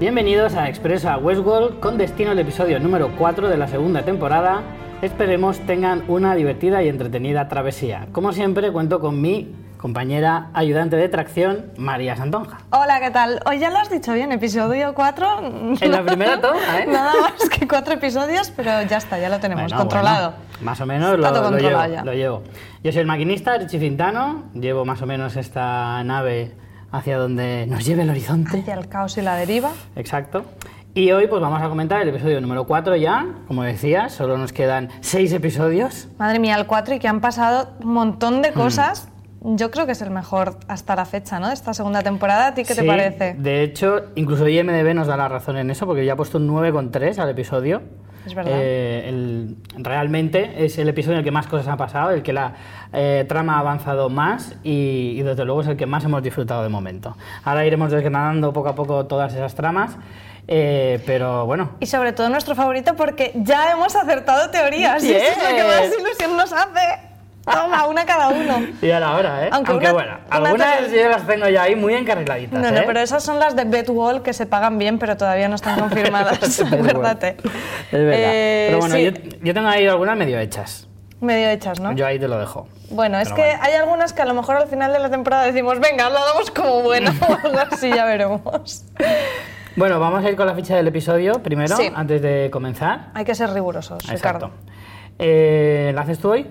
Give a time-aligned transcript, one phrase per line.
[0.00, 4.62] Bienvenidos a Expresa Westworld con destino al episodio número 4 de la segunda temporada.
[5.02, 8.06] Esperemos tengan una divertida y entretenida travesía.
[8.12, 12.58] Como siempre cuento con mi compañera ayudante de tracción, María Santonja.
[12.70, 13.40] Hola, ¿qué tal?
[13.44, 15.76] Hoy ya lo has dicho bien, episodio 4.
[15.80, 16.86] En la primera toma, ¿eh?
[16.88, 20.30] Nada más que cuatro episodios, pero ya está, ya lo tenemos Bueno, controlado.
[20.30, 22.42] bueno, más o menos lo, llevo, lo llevo.
[22.84, 24.44] Yo soy el maquinista, Richie Fintano.
[24.54, 26.54] Llevo más o menos esta nave
[26.92, 28.60] hacia donde nos lleve el horizonte.
[28.60, 29.70] Hacia el caos y la deriva.
[29.96, 30.44] Exacto.
[30.94, 33.26] Y hoy pues vamos a comentar el episodio número 4 ya.
[33.46, 36.08] Como decías, solo nos quedan 6 episodios.
[36.18, 38.42] Madre mía, el 4 y que han pasado un montón Mm.
[38.42, 39.08] de cosas.
[39.40, 41.46] Yo creo que es el mejor hasta la fecha, ¿no?
[41.48, 42.48] De esta segunda temporada.
[42.48, 43.34] ¿A ti qué te Sí, parece?
[43.34, 46.48] De hecho, incluso IMDB nos da la razón en eso, porque ya ha puesto un
[46.48, 47.82] 9,3 al episodio.
[48.26, 48.52] Es verdad.
[48.56, 52.32] Eh, el- realmente es el episodio en el que más cosas han pasado, el que
[52.32, 52.54] la
[52.92, 56.62] eh, trama ha avanzado más y, y desde luego es el que más hemos disfrutado
[56.62, 57.16] de momento.
[57.44, 59.96] Ahora iremos desgranando poco a poco todas esas tramas,
[60.46, 61.72] eh, pero bueno.
[61.80, 65.02] Y sobre todo nuestro favorito porque ya hemos acertado teorías.
[65.04, 67.06] Y eso es lo que más ilusión nos hace.
[67.44, 68.58] Toma, una cada uno.
[68.82, 69.50] Y a la hora, ¿eh?
[69.52, 72.60] Aunque Aunque, una- bueno, una algunas yo las tengo ya ahí muy encarriladitas.
[72.60, 72.84] No, no, ¿eh?
[72.86, 76.60] pero esas son las de Bedwall que se pagan bien, pero todavía no están confirmadas.
[76.60, 77.36] Acuérdate.
[77.38, 78.12] Es verdad.
[78.12, 79.10] Eh, pero bueno, sí, yo,
[79.42, 80.87] yo tengo ahí algunas medio hechas.
[81.20, 81.92] Medio hechas, ¿no?
[81.92, 82.68] Yo ahí te lo dejo.
[82.90, 83.58] Bueno, es Pero que bueno.
[83.62, 86.50] hay algunas que a lo mejor al final de la temporada decimos, venga, lo damos
[86.50, 88.84] como bueno o algo así, ya veremos.
[89.76, 91.90] Bueno, vamos a ir con la ficha del episodio primero, Sí.
[91.94, 93.10] antes de comenzar.
[93.14, 94.46] Hay que ser rigurosos, Exacto.
[94.46, 94.50] Ricardo.
[95.18, 96.46] Eh, ¿La haces tú hoy?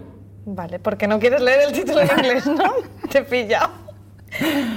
[0.45, 2.73] Vale, porque no quieres leer el título en inglés, ¿no?
[3.11, 3.69] Te he pillado.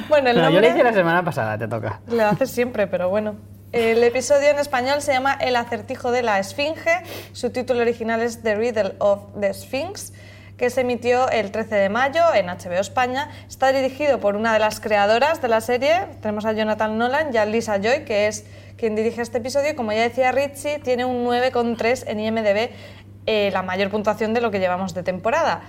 [0.08, 2.00] Bueno, el No, yo nombre le hice la semana pasada, te toca.
[2.08, 3.34] lo haces siempre, pero bueno.
[3.72, 7.04] El episodio en español se llama El acertijo de la Esfinge.
[7.32, 10.12] Su título original es The Riddle of the Sphinx,
[10.56, 13.30] que se emitió el 13 de mayo en HBO España.
[13.48, 16.08] Está dirigido por una de las creadoras de la serie.
[16.20, 18.44] Tenemos a Jonathan Nolan y a Lisa Joy, que es
[18.76, 19.76] quien dirige este episodio.
[19.76, 22.70] Como ya decía Richie, tiene un 9,3 en IMDb,
[23.26, 25.62] eh, la mayor puntuación de lo que llevamos de temporada.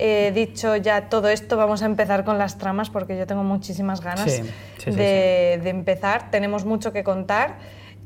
[0.00, 4.00] Eh, dicho ya todo esto, vamos a empezar con las tramas porque yo tengo muchísimas
[4.00, 6.30] ganas Sí, sí, sí, de, de empezar.
[6.30, 7.56] Tenemos mucho que contar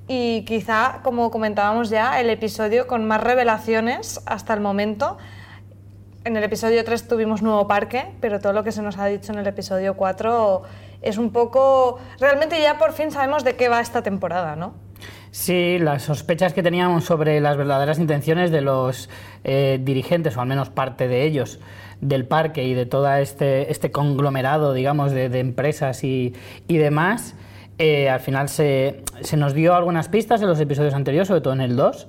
[0.08, 5.19] y quizá, como comentábamos ya, el episodio con más revelaciones hasta el momento.
[6.25, 9.32] En el episodio 3 tuvimos nuevo parque, pero todo lo que se nos ha dicho
[9.32, 10.62] en el episodio 4
[11.02, 11.98] es un poco...
[12.19, 14.75] Realmente ya por fin sabemos de qué va esta temporada, ¿no?
[15.32, 19.09] Sí, las sospechas que teníamos sobre las verdaderas intenciones de los
[19.44, 21.59] eh, dirigentes, o al menos parte de ellos,
[22.03, 26.34] del parque y de todo este, este conglomerado, digamos, de, empresas y,
[26.69, 27.34] y demás,
[27.78, 31.54] eh, al final se, se nos dio algunas pistas en los episodios anteriores, sobre todo
[31.54, 32.09] en el 2.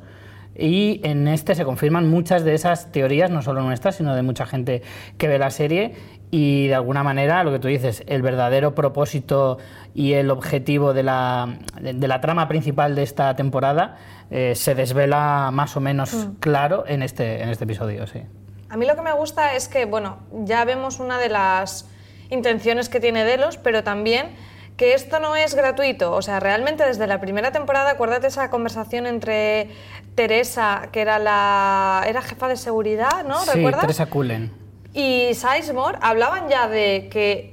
[0.55, 4.45] Y en este se confirman muchas de esas teorías, no solo nuestras, sino de mucha
[4.45, 4.81] gente
[5.17, 5.93] que ve la serie.
[6.35, 9.59] Y de alguna manera, lo que tú dices, el verdadero propósito
[9.93, 13.97] y el objetivo de la, de, la trama principal de esta temporada
[14.31, 18.23] eh, se desvela más o menos claro en este, en este episodio, sí.
[18.67, 21.87] A mí lo que me gusta es que, bueno, ya vemos una de las
[22.31, 24.31] intenciones que tiene Delos, pero también
[24.75, 26.13] que esto no es gratuito.
[26.13, 29.69] O sea, realmente desde la primera temporada, acuérdate esa conversación entre
[30.15, 33.39] Teresa, que era la era jefa de seguridad, ¿no?
[33.41, 33.81] Sí, ¿Recuerdas?
[33.81, 34.62] Teresa Cullen.
[34.93, 37.52] Y Sizemore hablaban ya de que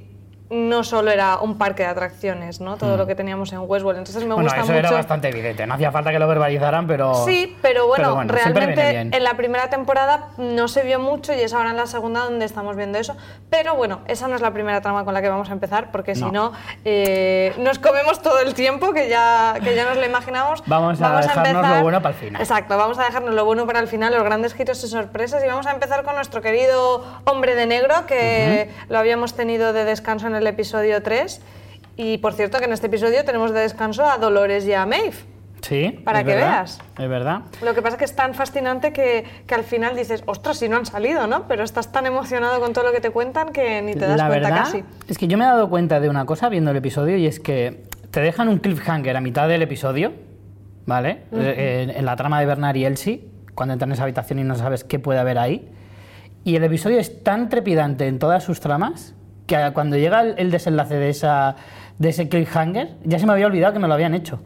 [0.51, 2.77] no solo era un parque de atracciones, ¿no?
[2.77, 3.99] Todo lo que teníamos en Westworld.
[3.99, 4.33] Entonces me.
[4.33, 4.79] Bueno, gusta eso mucho.
[4.79, 7.13] era bastante evidente, no hacía falta que lo verbalizaran, pero...
[7.25, 11.39] Sí, pero bueno, siempre viene realmente en la primera temporada no se vio mucho y
[11.41, 13.15] es ahora en la segunda donde estamos viendo eso.
[13.49, 16.15] Pero bueno, esa no es la primera trama con la que vamos a empezar, porque
[16.15, 16.31] si No.
[16.31, 16.51] no,
[16.85, 20.63] eh, nos comemos todo el tiempo que ya, que ya nos lo imaginamos.
[20.65, 22.41] Vamos a dejarnos lo bueno para el final.
[22.41, 25.43] Exacto, vamos a dejarnos lo bueno para el final, los grandes giros y sorpresas.
[25.43, 29.85] Y vamos a empezar con nuestro querido hombre de negro, que lo habíamos tenido de
[29.85, 31.41] descanso en el episodio 3.
[31.97, 35.13] Y por cierto, que en este episodio tenemos de descanso a Dolores y a Maeve.
[35.61, 36.79] Sí, Para es que verdad, veas.
[36.97, 37.41] Es verdad.
[37.63, 40.67] Lo que pasa es que es tan fascinante que, que al final dices, ostras, si
[40.67, 41.47] no han salido, ¿no?
[41.47, 44.27] Pero estás tan emocionado con todo lo que te cuentan que ni te das la
[44.27, 44.83] cuenta verdad casi.
[45.07, 47.39] es que yo me he dado cuenta de una cosa viendo el episodio y es
[47.39, 50.13] que te dejan un cliffhanger a mitad del episodio,
[50.87, 51.25] ¿vale?
[51.31, 54.43] Eh, en, en la trama de Bernard y Elsie, cuando entran en esa habitación y
[54.43, 55.69] no sabes qué puede haber ahí.
[56.43, 59.13] Y el episodio es tan trepidante en todas sus tramas
[59.55, 61.55] que cuando llega el, el desenlace de, esa,
[61.99, 64.39] de ese cliffhanger, ya se me había olvidado que me lo habían hecho.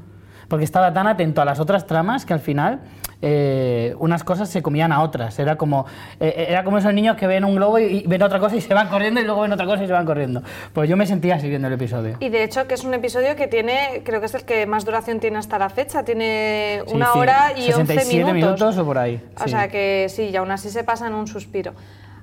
[0.48, 2.82] Porque estaba tan atento a las otras tramas que al final
[3.22, 5.40] eh, unas cosas se comían a otras.
[5.40, 5.86] Era como,
[6.20, 8.62] eh, era como esos niños que ven un globo y, y ven otra cosa y
[8.62, 10.44] se van corriendo y luego ven otra cosa y se van corriendo.
[10.74, 12.18] Pues yo me sentía así viendo el episodio.
[12.20, 14.86] Y de hecho que es un episodio que tiene, creo que es el que más
[14.86, 18.34] duración tiene hasta la fecha, tiene Sí, una sí, hora y 11 67 minutos.
[18.36, 19.20] minutos o por ahí.
[19.40, 19.50] O sí.
[19.50, 21.74] sea que sí, y aún así se pasa en un suspiro.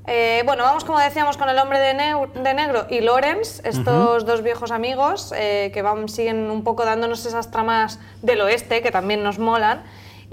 [0.06, 4.72] Eh, bueno, vamos como decíamos con el hombre de, negro y Lawrence, estos dos viejos
[4.72, 9.38] amigos eh, que van, siguen un poco dándonos esas tramas del oeste que también nos
[9.38, 9.82] molan.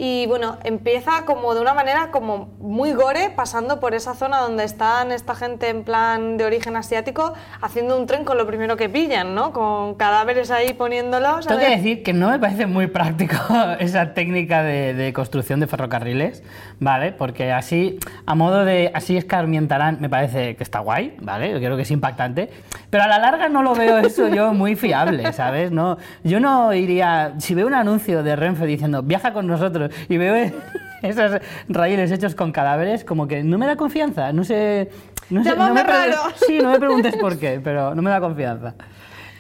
[0.01, 4.63] Y bueno, empieza como de una manera como muy gore, pasando por esa zona donde
[4.63, 8.87] están esta gente en plan de origen asiático, haciendo un tren con lo primero que
[8.87, 9.51] pillan, ¿no?
[9.51, 11.45] Con cadáveres ahí poniéndolos.
[11.47, 13.35] Tengo que decir que no me parece muy práctico
[13.81, 16.43] esa técnica de, de construcción de ferrocarriles,
[16.79, 17.11] ¿vale?
[17.11, 21.51] Porque así, a modo de así escarmientarán, me parece que está guay, ¿vale?
[21.51, 22.49] Yo creo que es impactante.
[22.89, 25.73] Pero a la larga no lo veo eso yo muy fiable, ¿sabes?
[25.73, 30.17] No, yo no iría, si veo un anuncio de Renfe diciendo viaja con nosotros y
[30.17, 30.51] veo
[31.01, 34.89] esos raíles hechos con cadáveres, como que no me da confianza, no sé...
[35.29, 36.15] No sé no me raro.
[36.47, 38.73] Sí, no me preguntes por qué, pero no me da confianza.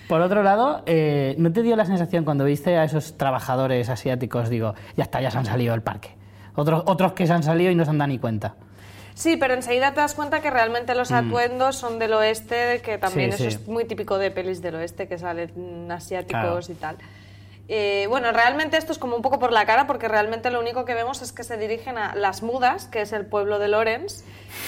[0.07, 4.49] Por otro lado, eh, ¿no te dio la sensación cuando viste a esos trabajadores asiáticos,
[4.49, 6.09] digo, ya está, ya se han salido del parque?
[6.55, 8.55] Otros, otros que se han salido y no se han dado ni cuenta.
[9.13, 13.29] Sí, pero enseguida te das cuenta que realmente los atuendos son del oeste, que también
[13.31, 13.33] Mm.
[13.33, 13.61] Sí, eso sí.
[13.63, 16.59] es muy típico de pelis del oeste, que salen asiáticos Claro.
[16.69, 16.95] y tal.
[17.71, 20.85] Eh, bueno, realmente esto es como un poco por la cara, porque realmente lo único
[20.85, 24.23] que vemos es que se dirigen a Las Mudas, que es el pueblo de Lorenz,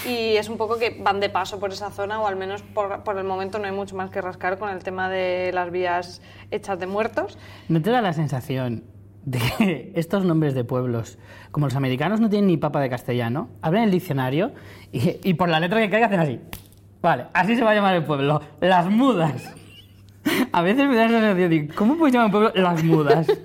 [0.08, 3.02] y es un poco que van de paso por esa zona, o al menos por,
[3.18, 6.22] el momento no hay mucho más que rascar con el tema de las vías
[6.52, 7.40] hechas de muertos.
[7.70, 8.84] ¿No te da la sensación
[9.26, 11.18] de que estos nombres de pueblos,
[11.50, 14.52] como los americanos no tienen ni papa de castellano, abren el diccionario
[14.92, 16.40] y, y por la letra que caiga hacen así?
[17.02, 19.56] Vale, así se va a llamar el pueblo, Las Mudas.
[20.52, 23.28] A veces me da la sensación de, ¿cómo puedes llamar un pueblo Las Mudas?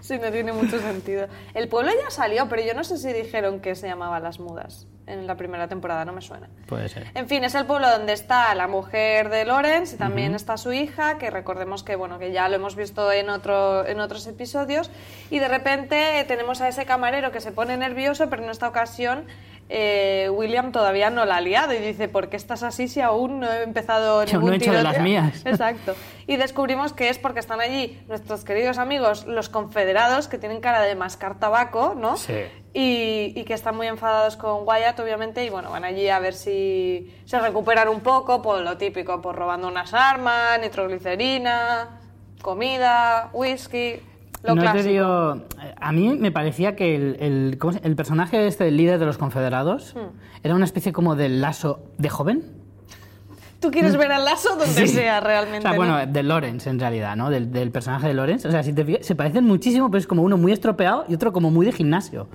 [0.00, 1.28] Sí, no tiene mucho sentido.
[1.54, 4.88] El pueblo ya salió, pero yo no sé si dijeron que se llamaba Las Mudas
[5.10, 6.48] en la primera temporada, no me suena.
[6.66, 7.06] Puede ser.
[7.14, 10.72] En fin, es el pueblo donde está la mujer de Lorenz y también está su
[10.72, 14.90] hija, que recordemos que bueno, que ya lo hemos visto en otro, en otros episodios.
[15.30, 18.68] Y de repente eh, tenemos a ese camarero que se pone nervioso, pero en esta
[18.68, 19.26] ocasión
[19.72, 23.38] eh, William todavía no la ha liado y dice, ¿por qué estás así si aún
[23.38, 25.04] no he empezado Si aún no ningún he hecho de las tiroteo?".
[25.04, 25.42] mías.
[25.46, 25.94] Exacto.
[26.26, 30.80] Y descubrimos que es porque están allí nuestros queridos amigos, los confederados, que tienen cara
[30.82, 32.16] de mascar tabaco, ¿no?
[32.16, 32.34] Sí.
[32.72, 36.34] Y, y que están muy enfadados con Wyatt, obviamente, y bueno, van allí a ver
[36.34, 41.88] si se recuperan un poco, por lo típico, por robando unas armas, nitroglicerina,
[42.42, 43.94] comida, whisky,
[44.42, 44.82] lo no clásico.
[44.84, 45.36] te digo,
[45.80, 49.06] a mí me parecía que el, el, ¿cómo se- el personaje este, el líder de
[49.06, 50.16] los confederados, Hmm.
[50.42, 52.44] era una especie como de lazo de joven.
[53.60, 54.88] Tú quieres ver al lazo donde Sí.
[54.88, 55.58] sea realmente.
[55.58, 55.76] O sea, ¿no?
[55.76, 57.28] bueno, de Lawrence en realidad, ¿no?
[57.28, 58.48] Del, del personaje de Lawrence.
[58.48, 61.14] O sea, si te fijas, se parecen muchísimo, pero es como uno muy estropeado y
[61.14, 62.26] otro como muy de gimnasio.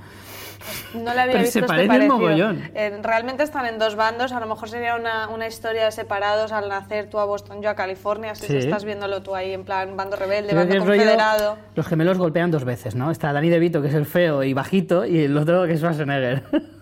[0.94, 2.18] No le había Pero visto se este parecen parecido.
[2.18, 2.70] mogollón.
[2.74, 4.32] Eh, realmente están en dos bandos.
[4.32, 7.70] A lo mejor sería una, una historia de separados al nacer tú a Boston, yo
[7.70, 8.32] a California.
[8.32, 8.58] Así Sí.
[8.58, 11.58] estás viéndolo tú ahí en plan bando rebelde, Creo bando rollo, confederado.
[11.76, 13.12] los gemelos golpean dos veces, ¿no?
[13.12, 16.44] Está Danny DeVito, que es el feo y bajito, y el otro que es Schwarzenegger.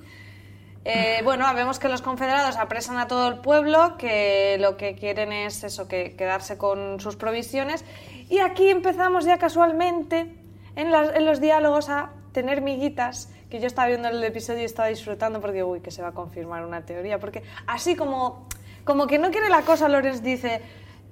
[0.86, 5.32] Eh, bueno, vemos que los confederados apresan a todo el pueblo, que lo que quieren
[5.32, 7.86] es eso, que quedarse con sus provisiones.
[8.30, 10.36] Y aquí empezamos ya casualmente
[10.76, 14.66] en, las- en los diálogos a tener miguitas, que yo estaba viendo el episodio y
[14.66, 17.20] estaba disfrutando porque, uy, que se va a confirmar una teoría.
[17.20, 18.48] Porque así como,
[18.84, 20.62] como que no quiere la cosa, Lorenz dice,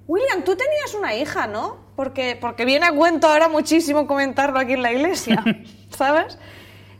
[0.08, 1.78] William, tú tenías una hija, ¿no?
[1.96, 5.44] Porque, porque viene a cuento ahora muchísimo comentarlo aquí en la iglesia,
[5.90, 6.38] ¿sabes?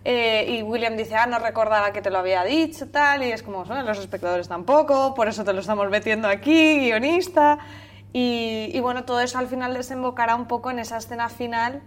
[0.04, 3.44] Eh, y William dice, ah, no recordaba que te lo había dicho, tal, y es
[3.44, 7.60] como, "Bueno, los espectadores tampoco, por eso te lo estamos metiendo aquí, guionista.
[8.14, 11.82] Y, y bueno, todo eso al final desembocará un poco en esa escena final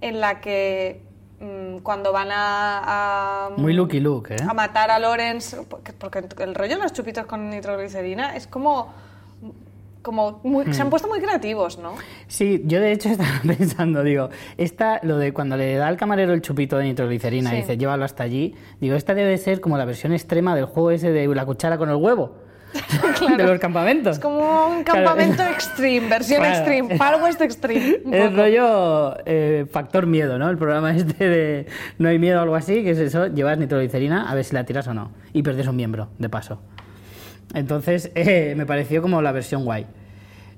[0.00, 1.02] en la que
[1.82, 4.38] cuando van a, a- Muy Lucky Luke, ¿eh?
[4.48, 8.92] a matar a Lorenz, porque, porque el rollo de los chupitos con nitroglicerina es como...
[10.02, 11.94] como muy- se han puesto muy creativos, ¿no?
[12.28, 16.32] Sí, yo de hecho estaba pensando, digo, esta, lo de cuando le da al camarero
[16.32, 17.56] el chupito de nitroglicerina Sí.
[17.56, 20.90] y dice, llévalo hasta allí, digo, esta debe ser como la versión extrema del juego
[20.92, 22.36] ese de la cuchara con el huevo,
[23.36, 24.16] de los campamentos.
[24.16, 25.04] Es como un Claro.
[25.04, 26.54] campamento extreme, versión Claro.
[26.56, 27.98] extreme, Far West Extreme.
[28.12, 30.48] El rollo eh, factor miedo, ¿no?
[30.50, 31.66] El programa este de
[31.98, 34.64] no hay miedo o algo así, que es eso, llevas nitroglicerina a ver si la
[34.64, 35.12] tiras o no.
[35.32, 36.60] Y perdes un miembro, de paso.
[37.54, 39.86] Entonces, eh, me pareció como la versión guay.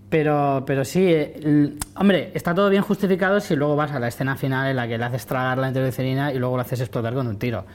[0.08, 4.06] Pero, pero sí, eh, el- hombre, está todo bien justificado si luego vas a la
[4.08, 7.12] escena final en la que le haces tragar la nitroglicerina y luego lo haces explotar
[7.14, 7.66] con un tiro.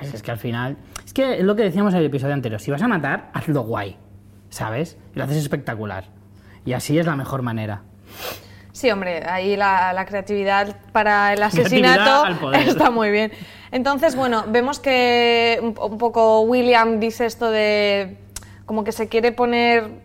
[0.00, 0.76] Es que al final...
[1.04, 2.60] Es que es lo que decíamos en el episodio anterior.
[2.60, 3.96] Si vas a matar, hazlo guay.
[4.48, 4.98] ¿Sabes?
[5.14, 6.04] Y lo haces espectacular.
[6.64, 7.82] Y así es la mejor manera.
[8.72, 13.32] Sí, hombre, ahí la, la creatividad para el asesinato está muy bien.
[13.70, 18.18] Entonces, bueno, vemos que un, un poco William dice esto de
[18.66, 20.03] como que se quiere poner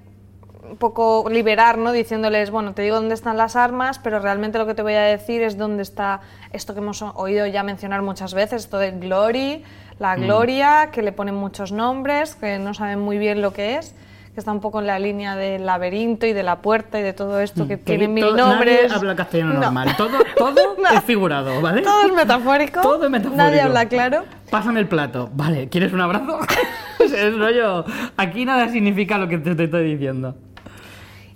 [0.72, 1.92] un poco liberar, ¿no?
[1.92, 5.02] Diciéndoles, bueno, te digo dónde están las armas, pero realmente lo que te voy a
[5.02, 6.22] decir es dónde está
[6.54, 9.64] esto que hemos oído ya mencionar muchas veces, esto de Glory,
[10.00, 10.22] la Mm.
[10.22, 13.94] Gloria, que le ponen muchos nombres, que no saben muy bien lo que es,
[14.34, 17.14] que está un poco en la línea del laberinto y de la puerta y de
[17.14, 18.84] todo esto, que tiene mil todo- nombres.
[18.84, 19.60] Nadie habla castellano No.
[19.62, 19.96] normal.
[19.98, 20.90] Todo, todo No.
[20.98, 21.82] es figurado, ¿vale?
[21.82, 22.80] Todo es metafórico.
[22.82, 23.44] Todo es metafórico.
[23.44, 24.24] Nadie habla claro.
[24.52, 25.30] Pásame el plato.
[25.34, 26.40] Vale, ¿quieres un abrazo?
[27.00, 27.84] es rollo.
[28.18, 30.36] Aquí nada significa lo que te, te estoy diciendo.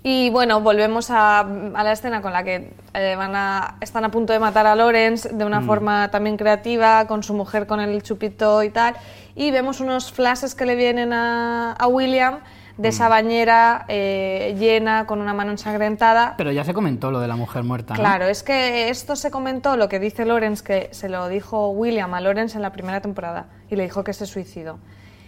[0.05, 4.11] Y bueno, volvemos a, a la escena con la que eh, van a, están a
[4.11, 5.47] punto de matar a Lawrence de Mm.
[5.47, 8.95] una forma también creativa, con su mujer con el chupito y tal.
[9.35, 12.39] Y vemos unos flashes que le vienen a, a William
[12.77, 12.91] de Mm.
[12.91, 16.33] esa bañera eh, llena con una mano ensangrentada.
[16.37, 17.93] Pero ya se comentó lo de la mujer muerta.
[17.93, 17.99] ¿no?
[18.01, 22.13] Claro, es que esto se comentó, lo que dice Lawrence, que se lo dijo William
[22.13, 24.79] a Lawrence en la primera temporada y le dijo que se suicidó.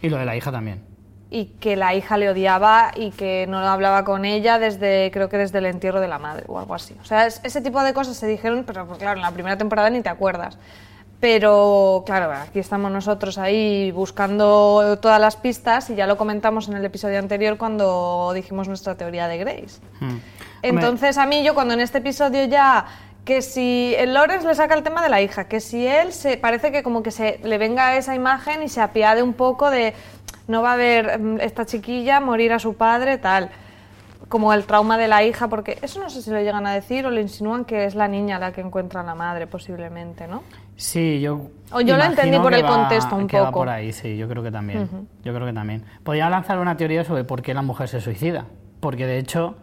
[0.01, 0.83] Y lo de la hija también.
[1.31, 5.37] Y que la hija le odiaba y que no hablaba con ella desde creo que
[5.37, 6.95] desde el entierro de la madre o algo así.
[7.01, 9.57] O sea, es- ese tipo de cosas se dijeron, pero pues, claro, en la primera
[9.57, 10.57] temporada ni te acuerdas.
[11.19, 16.75] Pero claro, aquí estamos nosotros ahí buscando todas las pistas y ya lo comentamos en
[16.75, 19.79] el episodio anterior cuando dijimos nuestra teoría de Grace.
[20.01, 20.17] Hmm.
[20.61, 22.85] Entonces a mí yo cuando en este episodio ya
[23.23, 26.37] que si el Lawrence le saca el tema de la hija, que si él se
[26.37, 29.95] parece que como que se le venga esa imagen y se apiade un poco de
[30.47, 33.49] no va a ver mm, esta chiquilla morir a su padre tal
[34.27, 37.05] como el trauma de la hija porque eso no sé si lo llegan a decir
[37.05, 40.41] o le insinúan que es la niña la que encuentra a la madre posiblemente, ¿no?
[40.77, 41.49] Sí, yo.
[41.71, 43.59] O yo lo entendí por el va- contexto un que va poco.
[43.59, 44.89] por ahí, sí, yo creo que también.
[45.23, 45.83] Yo creo que también.
[46.03, 48.45] Podría lanzar una teoría sobre por qué la mujer se suicida.
[48.81, 49.55] Porque de hecho,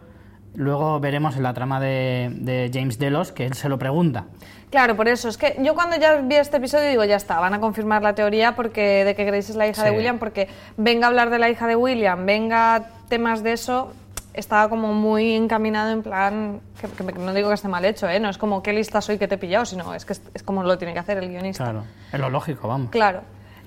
[0.55, 4.25] luego veremos en la trama de, de James Delos que él se lo pregunta.
[4.73, 5.29] Claro, por eso.
[5.29, 8.15] Es que yo cuando ya vi este episodio digo, ya está, van a confirmar la
[8.15, 9.91] teoría porque de que Grace es la hija de.
[9.91, 13.93] William, porque venga a hablar de la hija de William, venga temas de eso,
[14.33, 18.19] estaba como muy encaminado en plan, que, no digo que esté mal hecho, ¿eh?
[18.19, 20.41] no es como qué lista soy que te he pillado, sino es que es, es
[20.41, 21.65] como lo tiene que hacer el guionista.
[21.65, 22.89] Claro, es lo lógico, vamos.
[22.89, 23.21] Claro.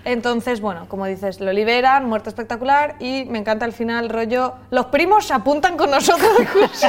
[0.06, 4.86] Entonces, bueno, como dices, lo liberan, muerte espectacular y me encanta el final, rollo, los
[4.86, 6.30] primos se apuntan con nosotros.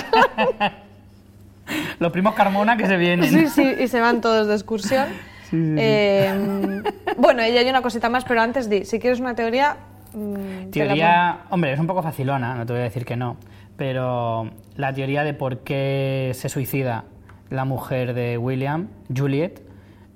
[2.00, 3.30] Los primos Carmona que se vienen.
[3.30, 5.08] Sí, sí, y se van todos de excursión.
[5.50, 6.84] Eh,
[7.18, 9.78] bueno, y hay una cosita más, pero antes di, si quieres una teoría...
[10.14, 13.38] mm, te Teoría, hombre, es un poco facilona, no te voy a decir que no,
[13.78, 17.06] pero la teoría de por qué se suicida
[17.50, 19.62] la mujer de William, Juliet,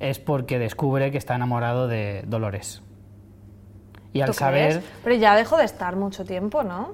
[0.02, 2.82] es porque descubre que está enamorado de Dolores.
[4.14, 4.86] Y al ¿Tú saber, crees?
[5.04, 6.90] Pero ya dejó de estar mucho tiempo, ¿no?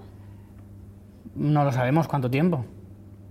[1.37, 2.65] no lo sabemos cuánto tiempo.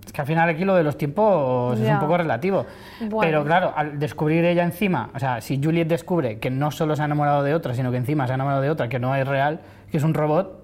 [0.04, 2.64] Es que al final aquí lo de los tiempos es un poco relativo.
[3.00, 3.20] Bueno.
[3.20, 7.02] Pero claro, al descubrir ella encima, o sea, si Juliet descubre que no solo se
[7.02, 9.26] ha enamorado de otra, sino que encima se ha enamorado de otra, que no es
[9.26, 10.62] real, que es un robot,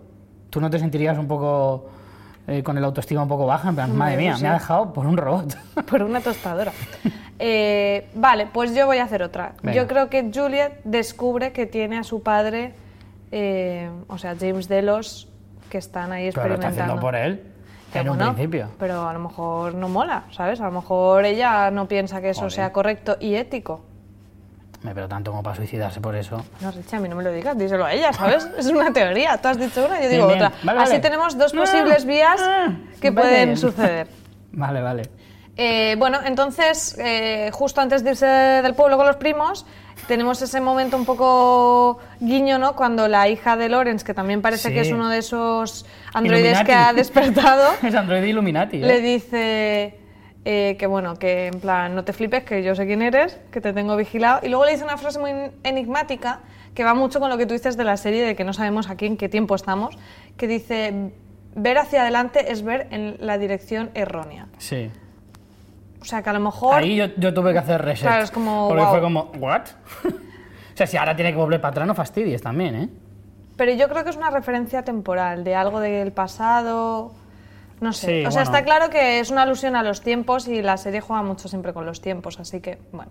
[0.49, 1.91] ¿tú no te sentirías un poco
[2.47, 3.69] eh, con el autoestima un poco baja?
[3.69, 4.45] En plan, madre mía, sí.
[4.45, 5.57] me ha dejado por un robot.
[5.91, 6.73] Por una tostadora.
[7.41, 9.55] Eh, vale, pues yo voy a hacer otra.
[9.61, 9.77] Venga.
[9.77, 12.75] Yo creo que Juliet descubre que tiene a su padre,
[13.33, 15.29] eh, o sea, James Delos,
[15.71, 16.83] que están ahí Pero lo está experimentando.
[16.83, 17.43] haciendo por él,
[17.93, 18.69] Que en un principio.
[18.79, 20.61] Pero a lo mejor no mola, ¿sabes?
[20.61, 22.53] A lo mejor ella no piensa que eso Joder.
[22.53, 23.85] sea correcto y ético.
[24.83, 26.43] Me pero tanto como para suicidarse por eso.
[26.61, 28.45] No, Richie, a mí no me lo digas, díselo a ella, ¿sabes?
[28.59, 29.39] Es una teoría.
[29.41, 30.51] Tú has dicho una, yo digo Bien, bien.
[30.51, 30.59] otra.
[30.65, 31.03] Vale, Así vale.
[31.03, 32.69] tenemos dos Ah, posibles vías ah,
[33.01, 33.29] que vale.
[33.29, 34.07] pueden suceder.
[34.55, 35.03] Vale, vale.
[35.57, 39.65] Eh, bueno, entonces, eh, justo antes de irse del pueblo con los primos,
[40.09, 42.75] tenemos ese momento un poco guiño, ¿no?
[42.75, 44.75] Cuando la hija de Lawrence, que también parece Sí.
[44.75, 46.67] que es uno de esos androides Illuminati.
[46.67, 48.79] que ha despertado, es Android Illuminati.
[48.79, 48.87] ¿eh?
[48.87, 49.99] le dice
[50.45, 53.61] eh, que bueno, que en plan, no te flipes, que yo sé quién eres, que
[53.61, 54.41] te tengo vigilado.
[54.43, 55.31] Y luego le dice una frase muy
[55.63, 56.41] enigmática
[56.75, 58.89] que va mucho con lo que tú dices de la serie, de que no sabemos
[58.91, 59.97] aquí en qué tiempo estamos,
[60.37, 61.13] que dice,
[61.55, 64.47] ver hacia adelante es ver en la dirección errónea.
[64.59, 64.91] Sí.
[66.03, 66.75] O sea, que a lo mejor...
[66.75, 68.07] Ahí yo, yo tuve que hacer reset.
[68.09, 68.93] Claro, es como, Porque guau.
[68.93, 69.63] fue como, ¿what?
[70.05, 72.89] o sea, si ahora tiene que volver para atrás, no fastidies también, ¿eh?
[73.57, 77.13] Pero yo creo que es una referencia temporal, de algo del pasado...
[77.81, 78.07] No sé.
[78.23, 78.57] Sí, o sea, bueno.
[78.59, 81.73] está claro que es una alusión a los tiempos y la serie juega mucho siempre
[81.73, 83.11] con los tiempos, así que, bueno.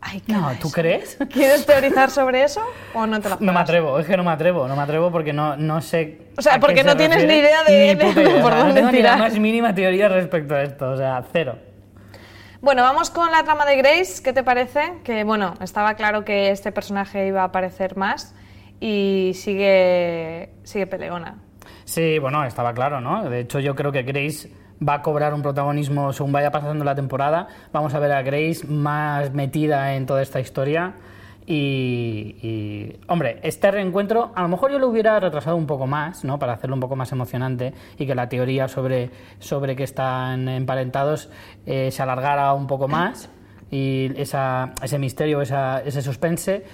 [0.00, 1.16] Ay, qué No, ¿tú crees?
[1.32, 2.60] ¿Quieres teorizar sobre eso
[2.92, 5.12] o no te la No me atrevo, es que no me atrevo, no me atrevo
[5.12, 6.22] porque no, no sé.
[6.36, 8.52] O sea, porque se no tienes refiere, ni idea de- ni puta de idea, por
[8.52, 9.18] o sea, dónde No tengo ni tirar.
[9.18, 11.56] la más mínima teoría respecto a esto, o sea, cero.
[12.62, 15.00] Bueno, vamos con la trama de Grace, ¿qué te parece?
[15.02, 18.36] Que, bueno, estaba claro que este personaje iba a aparecer más
[18.78, 21.38] y sigue, sigue peleona.
[21.84, 23.28] Sí, bueno, estaba claro, ¿no?
[23.28, 24.48] De hecho, yo creo que Grace
[24.80, 27.48] va a cobrar un protagonismo según vaya pasando la temporada.
[27.72, 30.94] Vamos a ver a Grace más metida en toda esta historia
[31.44, 36.24] Y, y, hombre, este reencuentro a lo mejor yo lo hubiera retrasado un poco más,
[36.24, 36.38] ¿no?
[36.38, 41.30] Para hacerlo un poco más emocionante y que la teoría sobre, sobre que están emparentados
[41.66, 43.28] eh, se alargara un poco más
[43.70, 46.64] y esa, ese misterio, esa, ese suspense,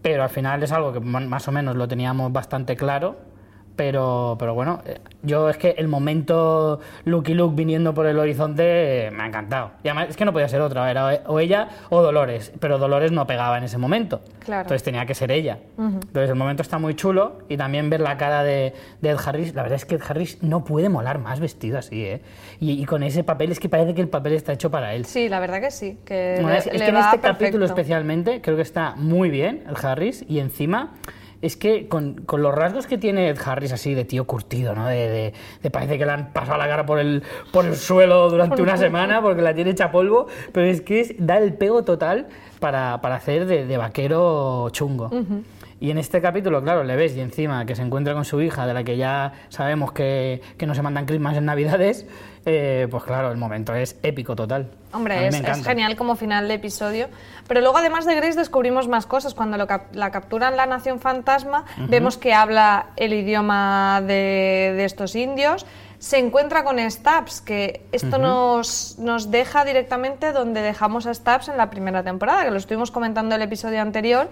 [0.00, 3.33] pero al final es algo que más o menos lo teníamos bastante claro
[3.76, 9.06] pero, pero bueno, eh, yo es que el momento Lucky Luke viniendo por el horizonte
[9.06, 9.72] eh, me ha encantado.
[9.82, 13.12] Y además es que no podía ser otra, era o ella o Dolores, pero Dolores
[13.12, 14.20] no pegaba en ese momento.
[14.40, 14.62] Claro.
[14.62, 15.58] Entonces tenía que ser ella.
[15.78, 19.54] Entonces el momento está muy chulo y también ver la cara de, de, Ed Harris.
[19.54, 22.20] La verdad es que Ed Harris no puede molar más vestido así, ¿eh?
[22.60, 25.04] Y, y, con ese papel es que parece que el papel está hecho para él.
[25.04, 25.98] Sí, la verdad que sí.
[26.04, 27.38] Que bueno, le, es, es le que en este perfecto.
[27.38, 30.94] capítulo especialmente creo que está muy bien el Harris y encima
[31.42, 34.86] es que con, con, los rasgos que tiene Ed Harris así de tío curtido, ¿no?
[34.86, 37.22] De, de, de, parece que le han pasado la cara por el,
[37.52, 41.14] por el suelo durante una semana porque la tiene hecha polvo, pero es que es,
[41.18, 42.26] da el pego total
[42.60, 45.08] para, para hacer de, de, vaquero chungo.
[45.10, 45.42] Uh -huh.
[45.80, 48.66] Y en este capítulo, claro, le ves y encima que se encuentra con su hija,
[48.66, 52.06] de la que ya sabemos que, que no se mandan Christmas en Navidades,
[52.46, 54.70] eh, pues claro, el momento es épico total.
[54.92, 57.08] Hombre, es, es, genial como final de episodio.
[57.48, 59.34] Pero luego, además de Grace, descubrimos más cosas.
[59.34, 61.88] Cuando lo cap la capturan la Nación Fantasma, uh -huh.
[61.88, 65.64] vemos que habla el idioma de, de, estos indios.
[65.98, 68.20] Se encuentra con Stabs, que esto uh -huh.
[68.20, 72.90] nos, nos deja directamente donde dejamos a Stabs en la primera temporada, que lo estuvimos
[72.90, 74.28] comentando en el episodio anterior,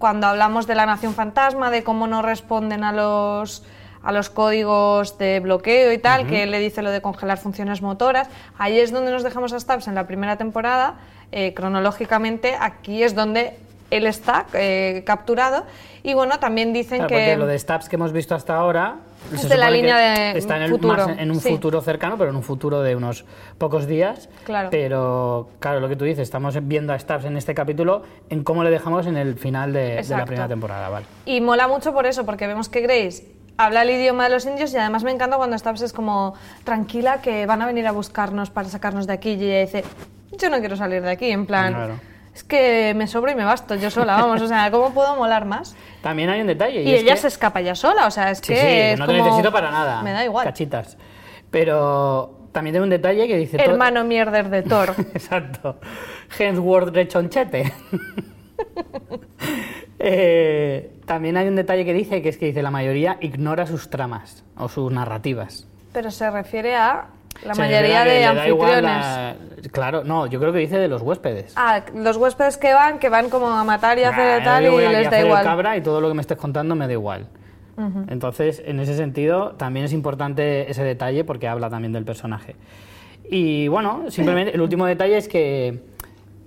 [0.00, 3.62] cuando hablamos de la Nación Fantasma, de cómo no responden a los
[4.02, 6.28] a los códigos de bloqueo y tal, uh -huh.
[6.30, 8.28] que él le dice lo de congelar funciones motoras.
[8.58, 10.94] Ahí es donde nos dejamos a Stubbs en la primera temporada,
[11.32, 13.58] eh, cronológicamente, aquí es donde
[13.90, 15.64] él está eh, capturado.
[16.02, 17.14] Y bueno, también dicen claro, que...
[17.14, 18.96] Porque lo de Stubbs que hemos visto hasta ahora...
[19.34, 21.08] Es de la línea de está en, el, futuro.
[21.08, 21.50] Más en un sí.
[21.50, 23.26] futuro cercano, pero en un futuro de unos
[23.58, 24.30] pocos días.
[24.44, 24.70] Claro.
[24.70, 28.64] Pero, claro, lo que tú dices, estamos viendo a Stubbs en este capítulo en cómo
[28.64, 30.88] le dejamos en el final de, de la primera temporada.
[30.88, 31.06] Vale.
[31.26, 34.72] Y mola mucho por eso, porque vemos que Grace habla el idioma de los indios
[34.72, 38.50] y además me encanta cuando Stubbs es como tranquila que van a venir a buscarnos
[38.50, 39.84] para sacarnos de aquí y ella dice
[40.38, 41.94] yo no quiero salir de aquí en plan claro.
[42.34, 45.44] Es que me sobro y me basto yo sola vamos o sea cómo puedo molar
[45.44, 47.20] más también hay un detalle y, y ella que...
[47.20, 49.18] se escapa ya sola o sea es sí, que sí, es no como...
[49.18, 50.44] te necesito para nada me da igual.
[50.44, 50.96] cachitas.
[51.50, 54.94] Pero también tengo un detalle que dice hermano mierder de Thor.
[55.14, 55.78] Exacto.
[56.38, 57.72] Hemsworth rechonchete.
[60.02, 63.90] Eh, también hay un detalle que dice que es que dice la mayoría ignora sus
[63.90, 65.66] tramas o sus narrativas.
[65.92, 67.08] Pero se refiere a
[67.44, 68.82] la se mayoría de anfitriones.
[68.82, 69.36] La...
[69.72, 71.52] Claro, no, yo creo que dice de los huéspedes.
[71.56, 74.64] Ah, los huéspedes que van, que van como a matar y a hacer de tal
[74.64, 75.44] y les da igual.
[75.44, 77.26] cabra y todo lo que me estés contando me da igual.
[77.76, 78.04] Uh -huh.
[78.08, 82.56] Entonces, en ese sentido, también es importante ese detalle porque habla también del personaje.
[83.30, 85.80] Y bueno, simplemente el último detalle es que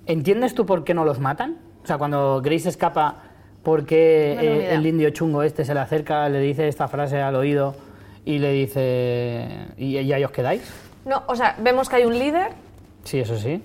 [0.06, 1.58] ¿entiendes tú por qué no los matan?
[1.84, 3.16] O sea, cuando Grace escapa,
[3.64, 7.36] ¿por qué eh, el indio chungo este se le acerca, le dice esta frase al
[7.36, 7.76] oído
[8.26, 10.62] y le dice, ¿y, y ahí os quedáis?
[11.06, 12.52] No, o sea, vemos que hay un líder.
[13.04, 13.62] Sí, eso sí.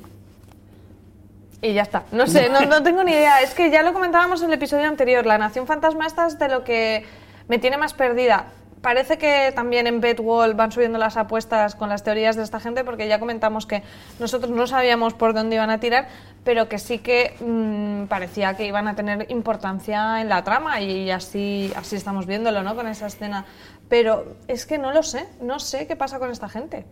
[1.60, 2.04] Y ya está.
[2.12, 3.42] No sé, no, no, tengo ni idea.
[3.42, 5.26] Es que ya lo comentábamos en el episodio anterior.
[5.26, 7.04] La Nación Fantasma esta es de lo que
[7.48, 8.46] me tiene más perdida.
[8.80, 12.84] Parece que también en Bedwall van subiendo las apuestas con las teorías de esta gente,
[12.84, 13.82] porque ya comentamos que
[14.20, 16.06] nosotros no sabíamos por dónde iban a tirar,
[16.44, 21.10] pero que sí que mmm, parecía que iban a tener importancia en la trama y
[21.10, 22.76] así, así estamos viéndolo, ¿no?
[22.76, 23.46] Con esa escena.
[23.88, 26.84] Pero es que no lo sé, no sé qué pasa con esta gente.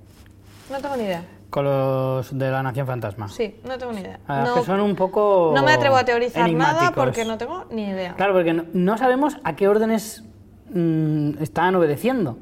[0.71, 1.25] No tengo ni idea.
[1.51, 3.29] Con los de la Nación Fantasma.
[3.29, 4.19] Sí, no tengo ni idea.
[4.27, 5.53] Ah, no, que son un poco.
[5.55, 8.15] No me atrevo a teorizar nada porque no tengo ni idea.
[8.17, 10.25] Claro, porque no, no sabemos a qué órdenes
[10.71, 12.39] mmm, están obedeciendo.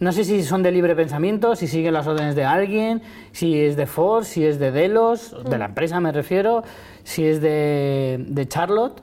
[0.00, 3.76] No sé si son de libre pensamiento, si siguen las órdenes de alguien, si es
[3.76, 5.48] de Ford, si es de Delos, mm.
[5.48, 6.64] de la empresa me refiero,
[7.04, 9.00] si es de, de Charlotte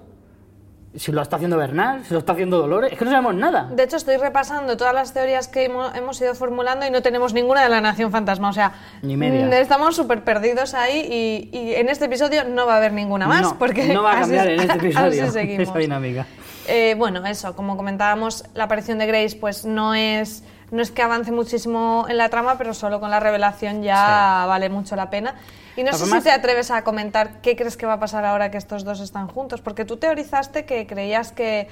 [0.95, 3.69] si lo está haciendo Bernal, si lo está haciendo Dolores, es que no sabemos nada.
[3.71, 7.61] De hecho, estoy repasando todas las teorías que hemos, ido formulando y no tenemos ninguna
[7.63, 9.59] de la Nación Fantasma, o sea, Ni media.
[9.59, 13.41] estamos súper perdidos ahí y, y, en este episodio no va a haber ninguna más.
[13.41, 15.67] No, porque no va a cambiar así, en este episodio así seguimos.
[15.69, 16.25] esa dinámica.
[16.67, 21.01] Eh, bueno, eso, como comentábamos, la aparición de Grace pues no es, no es que
[21.01, 24.47] avance muchísimo en la trama, pero solo con la revelación ya sí.
[24.47, 25.35] vale mucho la pena.
[25.75, 28.51] Y no sé si te atreves a comentar qué crees que va a pasar ahora
[28.51, 31.67] que estos dos están juntos, porque tú teorizaste que creías que,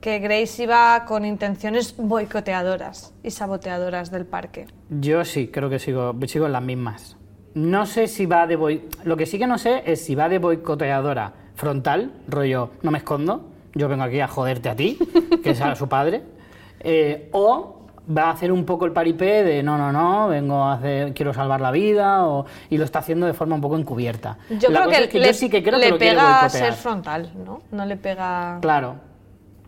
[0.00, 4.66] que Grace iba con intenciones boicoteadoras y saboteadoras del parque.
[4.90, 7.16] Yo sí, creo que sigo, sigo en las mismas.
[7.54, 8.88] No sé si va de boi...
[9.04, 12.98] Lo que sí que no sé es si va de boicoteadora frontal, rollo, no me
[12.98, 14.98] escondo, yo vengo aquí a joderte a ti,
[15.42, 16.22] que es a su padre,
[16.80, 20.74] eh, o va a hacer un poco el paripé de no, no, no, vengo a
[20.74, 24.38] hacer, quiero salvar la vida, o, y lo está haciendo de forma un poco encubierta.
[24.50, 26.48] Yo La creo que, es que le, yo sí que creo le que lo pega
[26.48, 27.62] ser frontal, ¿no?
[27.70, 28.58] No le pega...
[28.60, 28.96] Claro,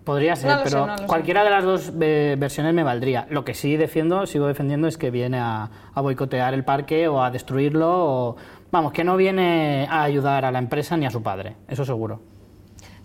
[0.05, 1.07] podría ser, No lo sé, pero no lo sé.
[1.07, 3.27] cualquiera de las dos eh, versiones me valdría.
[3.31, 7.22] Lo que sí defiendo, sigo defendiendo, es que viene a, a boicotear el parque o
[7.22, 8.37] a destruirlo, o
[8.70, 12.20] vamos, que no viene a ayudar a la empresa ni a su padre, eso seguro.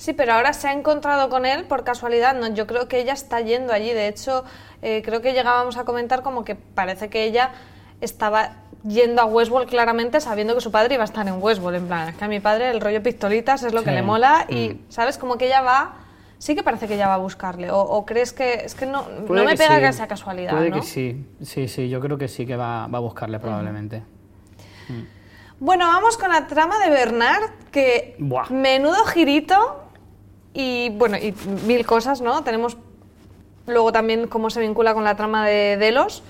[0.02, 2.34] Sí, pero ahora se ha encontrado con él por casualidad.
[2.34, 3.94] No, yo creo que ella está yendo allí.
[3.94, 4.44] De hecho,
[4.82, 7.52] eh, creo que llegábamos a comentar como que parece que ella
[8.02, 11.78] estaba yendo a Westworld claramente sabiendo que su padre iba a estar en Westworld.
[11.82, 14.48] En plan, es que a mi padre el rollo pistolitas es lo que le mola
[14.50, 14.80] y, Mm.
[14.90, 15.20] ¿sabes?
[15.20, 15.94] Como que ella va...
[16.40, 17.70] Sí que parece que ella va a buscarle.
[17.70, 18.54] O, o crees que...
[18.56, 19.82] Es que no, me que pega sí.
[19.82, 20.78] que sea casualidad, Puede ¿no?
[20.78, 24.02] que sí, sí, sí, yo creo que sí que va, va a buscarle probablemente.
[25.60, 28.50] Bueno, vamos con la trama de Bernard, que Buah.
[28.50, 29.84] menudo girito
[30.54, 31.34] y bueno, y
[31.66, 32.44] mil cosas, ¿no?
[32.44, 32.78] Tenemos
[33.68, 36.24] luego también cómo se vincula con la trama de Delos,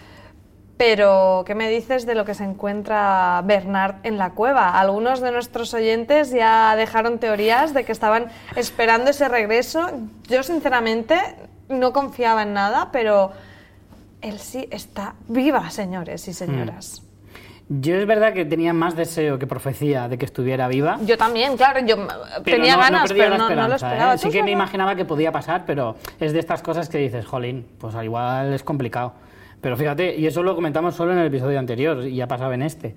[0.77, 4.79] pero ¿qué me dices de lo que se encuentra Bernard en la cueva?
[4.79, 9.91] Algunos de nuestros oyentes ya dejaron teorías de que estaban esperando ese regreso.
[10.27, 11.19] Yo sinceramente
[11.69, 13.31] no confiaba en nada, pero
[14.21, 17.03] él sí está viva, señores y señoras.
[17.79, 20.99] Yo es verdad que tenía más deseo que profecía de que estuviera viva.
[21.05, 21.95] Yo también, claro, yo
[22.43, 23.89] pero tenía no- no ganas, perdía pero no, no lo esperanza, ¿eh?
[23.93, 24.17] esperaba.
[24.17, 27.25] Sí ¿Tú que me imaginaba que podía pasar, pero es de estas cosas que dices,
[27.25, 29.13] jolín, pues al igual es complicado.
[29.61, 32.63] Pero fíjate, y eso lo comentamos solo en el episodio anterior, y ya pasaba en
[32.63, 32.93] este.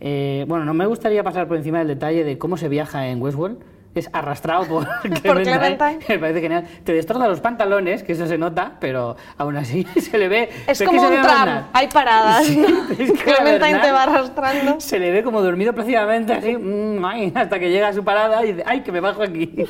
[0.00, 3.20] Eh, bueno, no me gustaría pasar por encima del detalle de cómo se viaja en
[3.20, 3.58] Westworld.
[3.94, 4.86] Es arrastrado por,
[5.22, 5.98] Clementine.
[6.08, 6.66] Me parece genial.
[6.82, 10.48] Te destroza los pantalones, que eso se nota, pero aún así se le ve.
[10.66, 12.44] Es ¿ves que como un tram, hay paradas.
[12.44, 12.90] Sí, ¿no?
[12.98, 14.80] es que a Clementine te va arrastrando.
[14.80, 17.04] Se le ve como dormido plácidamente, así, mm,
[17.34, 19.64] hasta que llega a su parada y dice, ay, que me bajo aquí.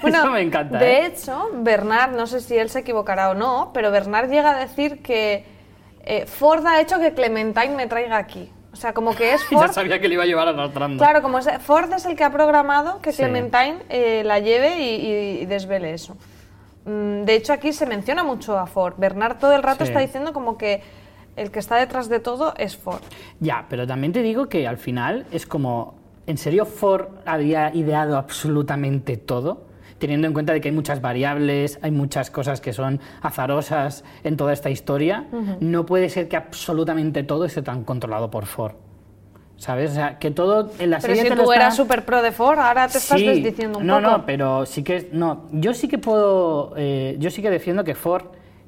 [0.00, 0.78] Bueno, Eso me encanta.
[0.78, 1.06] de ¿eh?
[1.06, 5.02] hecho, Bernard, no sé si él se equivocará o no, pero Bernard llega a decir
[5.02, 5.44] que
[6.04, 8.50] eh, Ford ha hecho que Clementine me traiga aquí.
[8.78, 9.72] O sea, como que es ya Ford.
[9.72, 10.98] sabía que le iba a llevar arrastrando.
[11.02, 13.18] Claro, como es, Ford es el que ha programado que Sí.
[13.24, 16.16] Clementine eh, la lleve y, desvele eso.
[16.84, 18.94] Mm, De hecho, aquí se menciona mucho a Ford.
[18.96, 19.88] Bernard todo el rato Sí.
[19.90, 20.80] está diciendo como que
[21.34, 23.02] el que está detrás de todo es Ford.
[23.40, 25.94] Ya, pero también te digo que al final es como,
[26.28, 29.62] ¿en serio Ford había ideado absolutamente todo?
[29.98, 34.36] Teniendo en cuenta de que hay muchas variables, hay muchas cosas que son azarosas en
[34.36, 35.26] toda esta historia,
[35.60, 38.74] no puede ser que absolutamente todo esté tan controlado por Ford.
[39.56, 39.90] ¿Sabes?
[39.90, 42.04] O sea, que todo en la Pero serie si te lo tú está- eras súper
[42.04, 44.08] pro de Ford, ahora te estás desdiciendo un no, poco.
[44.18, 45.46] No, pero sí que no.
[45.50, 48.26] Yo sí que puedo, eh, yo sí que defiendo que Ford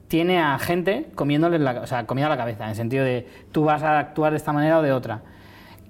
[0.09, 3.25] tiene a gente comiéndole la, o sea, comida a la cabeza, en el sentido de
[3.53, 5.23] tú vas a actuar de esta manera o de otra.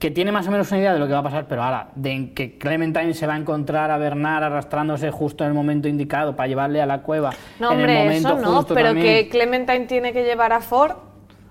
[0.00, 1.90] Que tiene más o menos una idea de lo que va a pasar, pero ahora,
[1.94, 6.34] de que Clementine se va a encontrar a Bernard arrastrándose justo en el momento indicado
[6.34, 7.30] para llevarle a la cueva.
[7.60, 9.06] No, en el hombre, momento eso no, justo pero también.
[9.06, 10.92] que Clementine tiene que llevar a Ford.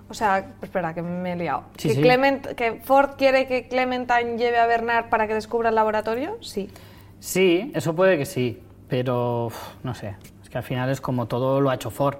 [0.09, 1.65] O sea, espera, que me he liado.
[1.77, 2.01] Sí, que, sí.
[2.01, 6.71] Clement- que Ford quiere que Clementine lleve a Bernard para que descubra el laboratorio, sí.
[7.19, 10.15] Sí, eso puede que sí, pero uf, no sé.
[10.41, 12.17] Es que al final es como todo lo ha hecho Ford.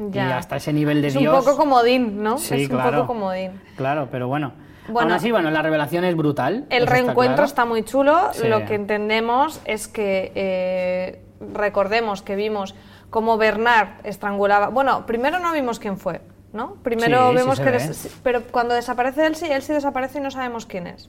[0.00, 0.36] Y Ya.
[0.36, 1.32] hasta ese nivel de es Dios.
[1.32, 2.38] un poco comodín, ¿no?
[2.38, 3.02] Sí, es claro.
[3.02, 3.52] un poco comodín.
[3.76, 4.52] Claro, pero bueno.
[4.88, 5.10] Bueno.
[5.10, 6.64] Aún así, bueno, la revelación es brutal.
[6.70, 7.44] El reencuentro claro.
[7.44, 8.30] está muy chulo.
[8.32, 8.48] Sí.
[8.48, 12.74] Lo que entendemos es que eh, recordemos que vimos
[13.10, 14.68] cómo Bernard estrangulaba.
[14.68, 16.20] Bueno, primero no vimos quién fue,
[16.52, 16.74] ¿no?
[16.82, 17.70] Primero Sí, vemos que.
[17.70, 21.08] des- pero cuando desaparece él sí, él sí desaparece y no sabemos quién es.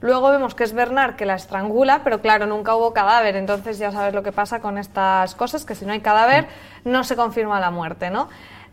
[0.00, 3.92] Luego vemos que es Bernard que la estrangula, pero claro, nunca hubo cadáver, entonces ya
[3.92, 6.48] sabes lo que pasa con estas cosas, que si no hay cadáver
[6.84, 8.28] no se confirma la muerte, ¿no?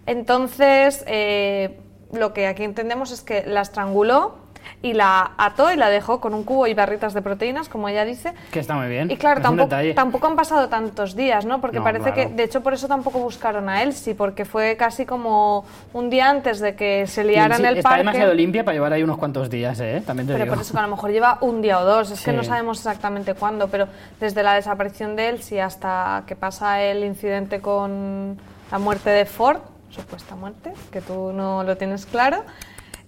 [0.08, 1.80] Entonces, eh,
[2.12, 4.36] lo que aquí entendemos es que la estranguló
[4.82, 8.06] y la ató y la dejó con un cubo y barritas de proteínas, como ella
[8.06, 8.34] dice.
[8.52, 9.10] Que está muy bien.
[9.10, 11.60] Y claro, tampoco, tampoco han pasado tantos días, ¿no?
[11.62, 12.30] Porque No, parece claro.
[12.30, 16.30] que, de hecho, por eso tampoco buscaron a Elsie, porque fue casi como un día
[16.30, 18.04] antes de que se liara Sí, en el está parque.
[18.04, 20.04] demasiado limpia para llevar ahí unos cuantos días, ¿eh?
[20.06, 20.56] También te Pero digo.
[20.56, 22.38] por eso que a lo mejor lleva un día o dos, es que Sí.
[22.38, 23.88] no sabemos exactamente cuándo, pero
[24.19, 28.38] desde la desaparición de Elsie hasta que pasa el incidente con
[28.72, 32.43] la muerte de Ford, supuesta muerte, que tú no lo tienes claro,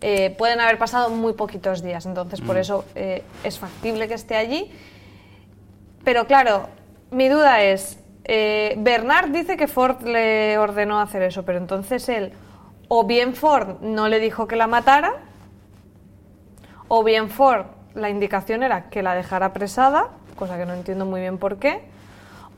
[0.01, 2.47] eh, pueden haber pasado muy poquitos días, entonces Mm.
[2.47, 4.71] por eso eh, es factible que esté allí.
[6.03, 6.67] Pero claro,
[7.11, 12.33] mi duda es, eh, Bernard dice que Ford le ordenó hacer eso, pero entonces él,
[12.87, 15.13] o bien Ford no le dijo que la matara,
[16.87, 21.21] o bien Ford, la indicación era que la dejara apresada, cosa que no entiendo muy
[21.21, 21.81] bien por qué,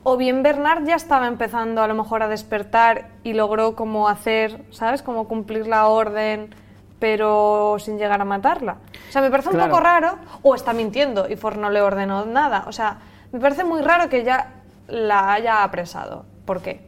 [0.04, 4.62] o bien Bernard ya estaba empezando a lo mejor a despertar y logró como hacer,
[4.70, 5.02] ¿sabes?
[5.02, 6.54] Como cumplir la orden,
[6.98, 8.76] pero sin llegar a matarla.
[9.08, 9.70] O sea, me parece un Claro.
[9.70, 12.64] poco raro, o está mintiendo y Ford no le ordenó nada.
[12.68, 12.98] O sea,
[13.32, 14.52] me parece muy raro que ya
[14.88, 16.24] la haya apresado.
[16.44, 16.86] ¿Por qué?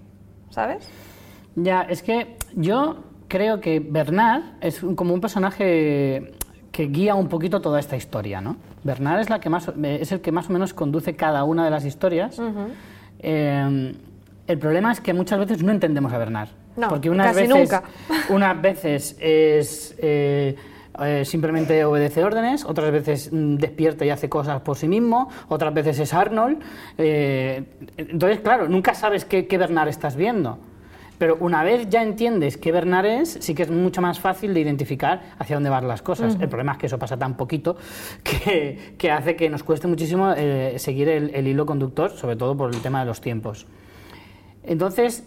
[0.50, 0.88] ¿Sabes?
[1.56, 2.96] Ya, es que Yo
[3.28, 6.32] creo que Bernard es como un personaje
[6.70, 8.56] que guía un poquito toda esta historia, ¿no?
[8.84, 11.64] Bernard es, la que más, eh, es el que más o menos conduce cada una
[11.64, 12.38] de las historias.
[13.20, 13.94] Eh,
[14.46, 16.48] el problema es que muchas veces no entendemos a Bernard.
[16.76, 17.82] No, porque unas casi veces, nunca.
[18.28, 20.54] unas veces es eh,
[21.02, 25.72] eh, simplemente obedece órdenes, otras veces mm, despierta y hace cosas por sí mismo, otras
[25.74, 26.58] veces es Arnold.
[26.98, 27.64] eh,
[27.96, 30.58] entonces, claro, nunca sabes qué, qué Bernard estás viendo.
[31.18, 34.60] Pero una vez ya entiendes qué Bernard es, sí que es mucho más fácil de
[34.60, 36.36] identificar hacia dónde van las cosas.
[36.40, 37.76] El problema es que eso pasa tan poquito
[38.22, 42.56] que, que hace que nos cueste muchísimo eh, seguir el, el hilo conductor, sobre todo
[42.56, 43.66] por el tema de los tiempos.
[44.62, 45.24] Entonces,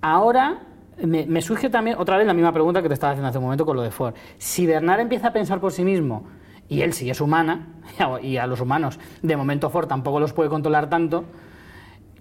[0.00, 0.62] ahora
[1.02, 3.44] me, me surge también otra vez la misma pregunta que te estaba haciendo hace un
[3.44, 4.14] momento con lo de Ford.
[4.38, 6.26] Si Bernard empieza a pensar por sí mismo
[6.68, 7.68] y él sí es humana,
[8.22, 11.24] y a los humanos de momento Ford tampoco los puede controlar tanto,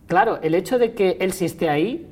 [0.07, 2.10] claro, el hecho de que él sí esté ahí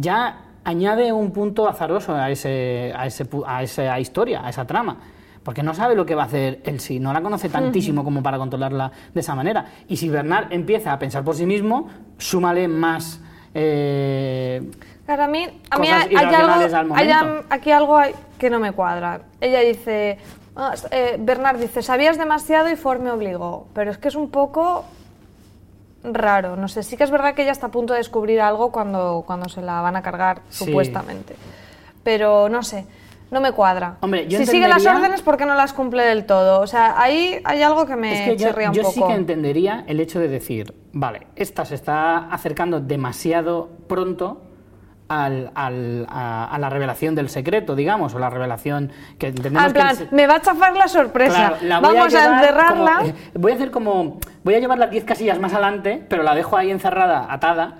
[0.00, 4.96] ya añade un punto azaroso a, ese, a, ese a esa historia, a esa trama.
[5.42, 8.22] Porque no sabe lo que va a hacer él sí, no la conoce tantísimo como
[8.22, 9.64] para controlarla de esa manera.
[9.88, 13.20] Y si Bernard empieza a pensar por sí mismo, súmale más.
[13.54, 14.70] eh,
[15.06, 17.10] Claro, a mí, a mí Cosas hay, algo, al hay
[17.48, 19.22] aquí algo hay que no me cuadra.
[19.40, 20.18] Ella dice,
[20.54, 24.28] ah, eh, Bernard dice, sabías demasiado y Ford me obligó, pero es que es un
[24.28, 24.84] poco
[26.04, 26.56] raro.
[26.56, 29.24] No sé, sí que es verdad que ella está a punto de descubrir algo cuando,
[29.26, 30.64] cuando se la van a cargar, Sí.
[30.64, 31.34] supuestamente.
[32.02, 32.86] Pero no sé,
[33.30, 33.96] no me cuadra.
[34.00, 36.60] Hombre, yo si sigue las órdenes, ¿por qué no las cumple del todo?
[36.60, 38.94] O sea, ahí hay algo que me es que yo, un yo poco.
[38.94, 44.42] sí que entendería el hecho de decir, vale, esta se está acercando demasiado pronto
[45.08, 49.66] al- al- a, a la revelación del secreto, digamos, o la revelación que entendemos Ah,
[49.68, 51.34] en que el plan, me va a chafar la sorpresa.
[51.34, 52.96] Claro, la Vamos a, llevar encerrarla.
[52.98, 54.18] como- eh, voy a hacer como.
[54.44, 57.76] Voy a llevar las 10 casillas más adelante, pero la dejo ahí encerrada, atada,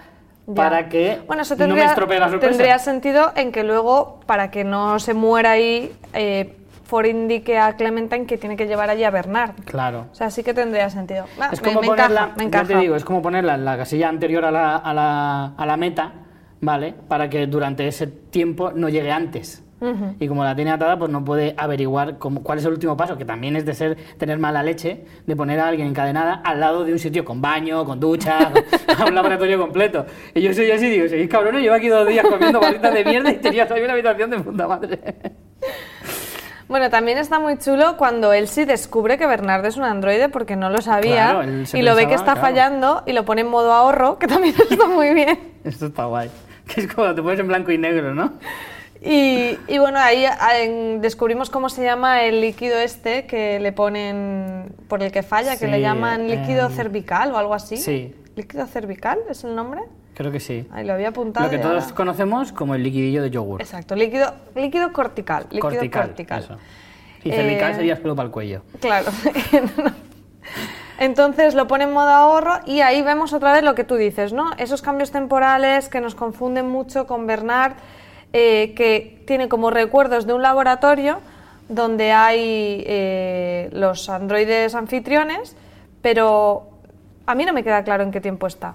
[0.46, 0.54] Ya.
[0.54, 2.48] para que bueno, eso no me tendría, estropee la sorpresa.
[2.50, 7.76] tendría sentido en que luego, para que no se muera ahí, eh, Ford indique a
[7.76, 9.50] Clementine que tiene que llevar allí a Bernard.
[9.66, 10.06] Claro.
[10.10, 11.26] O sea, sí que tendría sentido.
[11.38, 12.64] Ah, Es me, como me ponerla, encaja, me ya encaja.
[12.66, 15.76] te digo, es como ponerla en la casilla anterior a la, a la, a la
[15.76, 16.12] meta,
[16.60, 16.94] ¿vale?
[17.08, 19.62] Para que durante ese tiempo no llegue antes.
[20.18, 23.16] Y como la tiene atada, pues no puede averiguar cómo- cuál es el último paso,
[23.16, 26.82] que también es de ser tener mala leche, de poner a alguien encadenada al lado
[26.84, 28.50] de un sitio con baño, con ducha,
[28.98, 30.04] con un laboratorio completo.
[30.34, 33.30] Y yo soy así, digo, sois cabrones, llevo aquí dos días comiendo balitas de mierda
[33.30, 34.98] y tenías ahí una habitación de puta madre.
[36.68, 40.68] Bueno, también está muy chulo cuando Elsie descubre que Bernard es un androide porque no
[40.68, 42.40] lo sabía Claro, él y lo ve que está claro.
[42.42, 45.38] fallando y lo pone en modo ahorro, que también está muy bien.
[45.64, 46.30] Esto está guay.
[46.74, 48.34] Que es como te pones en blanco y negro, ¿no?
[49.00, 53.70] Y, y bueno, ahí ah, en- descubrimos cómo se llama el líquido este que le
[53.72, 57.76] ponen por el que falla, que Sí, le llaman líquido em, cervical o algo así.
[57.76, 58.14] sí.
[58.36, 59.80] ¿Líquido cervical es el nombre?
[60.14, 60.66] Creo que sí.
[60.72, 61.46] Ahí lo había apuntado.
[61.46, 63.60] Lo que todos ahora- conocemos como el liquidillo de yogur.
[63.60, 65.44] Exacto, líquido, líquido cortical.
[65.50, 66.06] Líquido cortical.
[66.08, 66.42] cortical.
[66.42, 66.56] Eso.
[67.24, 68.62] Y cervical Eh, sería pelo para el cuello.
[68.80, 69.06] Claro.
[70.98, 74.32] Entonces lo pone en modo ahorro y ahí vemos otra vez lo que tú dices,
[74.32, 74.50] ¿no?
[74.58, 77.74] Esos cambios temporales que nos confunden mucho con Bernard,
[78.32, 81.20] eh, que tiene como recuerdos de un laboratorio
[81.68, 85.54] donde hay eh, los androides anfitriones,
[86.02, 86.68] pero
[87.26, 88.74] a mí no me queda claro en qué tiempo está.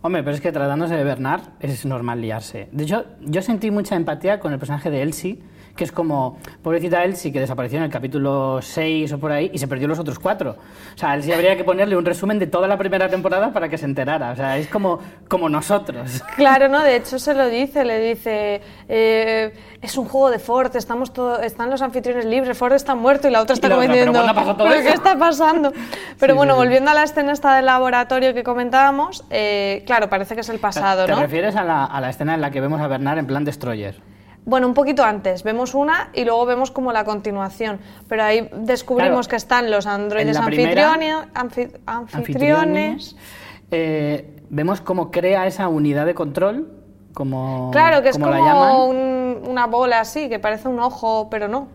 [0.00, 2.68] Hombre, pero es que tratándose de Bernard es normal liarse.
[2.72, 5.38] De hecho, yo sentí mucha empatía con el personaje de Elsie,
[5.74, 9.58] que es como, pobrecita Elsie, que desapareció en el capítulo 6 o por ahí y
[9.58, 10.56] se perdió los otros cuatro.
[10.94, 13.68] O sea, a Elsie habría que ponerle un resumen de toda la primera temporada para
[13.68, 14.32] que se enterara.
[14.32, 16.22] O sea, es como, como nosotros.
[16.36, 16.82] Claro, ¿no?
[16.82, 21.40] De hecho se lo dice, le dice, eh, es un juego de Ford, estamos todo,
[21.40, 24.20] están los anfitriones libres, Ford está muerto y la otra está como ¿pero diciendo,
[24.58, 24.82] ¿pero eso?
[24.82, 25.72] qué está pasando?
[26.18, 26.64] Pero Sí, bueno, sí, sí.
[26.64, 30.58] volviendo a la escena esta del laboratorio que comentábamos, eh, claro, parece que es el
[30.58, 31.20] pasado, ¿Te ¿no?
[31.20, 33.96] refieres a la, a la escena en la que vemos a Bernard en plan Destroyer?
[34.44, 37.78] Bueno, un poquito antes, vemos una y luego vemos como la continuación,
[38.08, 43.16] pero ahí descubrimos Claro, que están los androides anfitriones, anfi- anfitriones.
[43.70, 46.72] eh, vemos cómo crea esa unidad de control,
[47.14, 48.76] como, Claro, que es como como la llaman.
[48.88, 51.68] un- una bola así, que parece un ojo, pero no.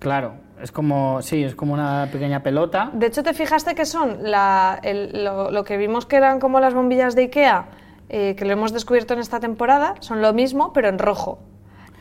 [0.00, 2.90] Claro, es como, sí, es como una pequeña pelota.
[2.94, 6.58] De hecho, ¿te fijaste que son la- el- lo, lo que vimos que eran como
[6.58, 7.66] las bombillas de Ikea,
[8.08, 9.94] eh, que lo hemos descubierto en esta temporada?
[10.00, 11.38] Son lo mismo, pero en rojo.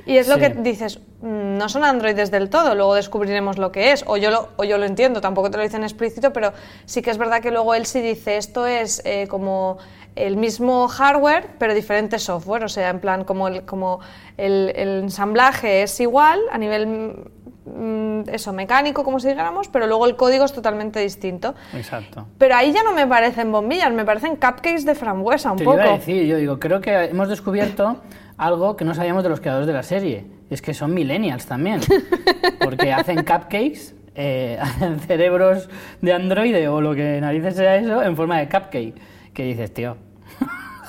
[0.08, 0.41] Y es lo Sí.
[0.41, 4.32] que dices, mm, no son androides del todo, luego descubriremos lo que es, o yo
[4.32, 6.54] lo, o yo lo entiendo, tampoco te lo dicen explícito, pero
[6.86, 9.78] sí que es verdad que luego él sí dice, esto es eh, como
[10.15, 14.00] el mismo hardware, pero diferente software, o sea, en plan, como el, como
[14.38, 17.30] el, el ensamblaje es igual a nivel
[18.32, 21.56] eso, mecánico, como si dijéramos, pero luego el código es totalmente distinto.
[21.75, 22.27] Exacto.
[22.38, 25.77] Pero ahí ya no me parecen bombillas, me parecen cupcakes de frambuesa un Te poco.
[25.77, 28.01] iba a decir, yo digo, creo que hemos descubierto
[28.38, 30.25] algo que no sabíamos de los creadores de la serie.
[30.49, 31.82] Es que son millennials también.
[32.60, 35.69] Porque hacen cupcakes, eh, hacen cerebros
[36.01, 38.95] de androide o lo que narices sea eso en forma de cupcake.
[39.34, 39.97] Que dices, tío,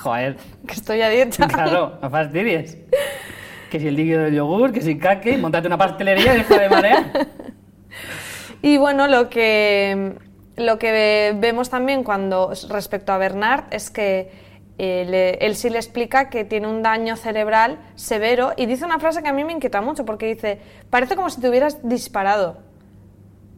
[0.01, 1.47] joder, Que estoy a dieta.
[1.47, 2.77] claro, no fastidies.
[3.69, 6.69] Que si el líquido del yogur, que si cupcake, montate una pastelería y deja de
[6.69, 7.05] marear.
[8.61, 10.15] Y bueno, lo que,
[10.57, 14.31] lo que vemos también cuando respecto a Bernard es que
[14.77, 19.21] eh, él sí le explica que tiene un daño cerebral severo y dice una frase
[19.21, 22.68] que a mí me inquieta mucho porque dice, parece como si te hubieras disparado.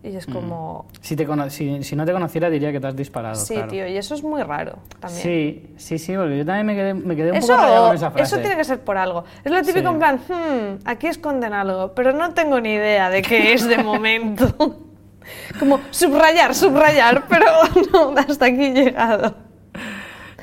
[0.03, 2.95] Y es como, Si, te cono- si, si no te conociera diría que te has
[2.95, 3.35] disparado.
[3.35, 3.69] sí, claro.
[3.69, 5.21] tío, y eso es muy raro también.
[5.21, 7.95] Sí, sí, sí, porque yo también me quedé, me quedé un Eso, poco rayado con
[7.95, 8.23] esa frase.
[8.35, 9.25] eso tiene que ser por algo.
[9.43, 9.93] Es lo típico Sí.
[9.93, 13.77] en plan, "Hmm, aquí esconden algo, pero no tengo ni idea de qué es de
[13.77, 14.79] momento.
[15.59, 17.45] Como subrayar, subrayar, pero
[17.93, 19.35] no, hasta aquí he llegado.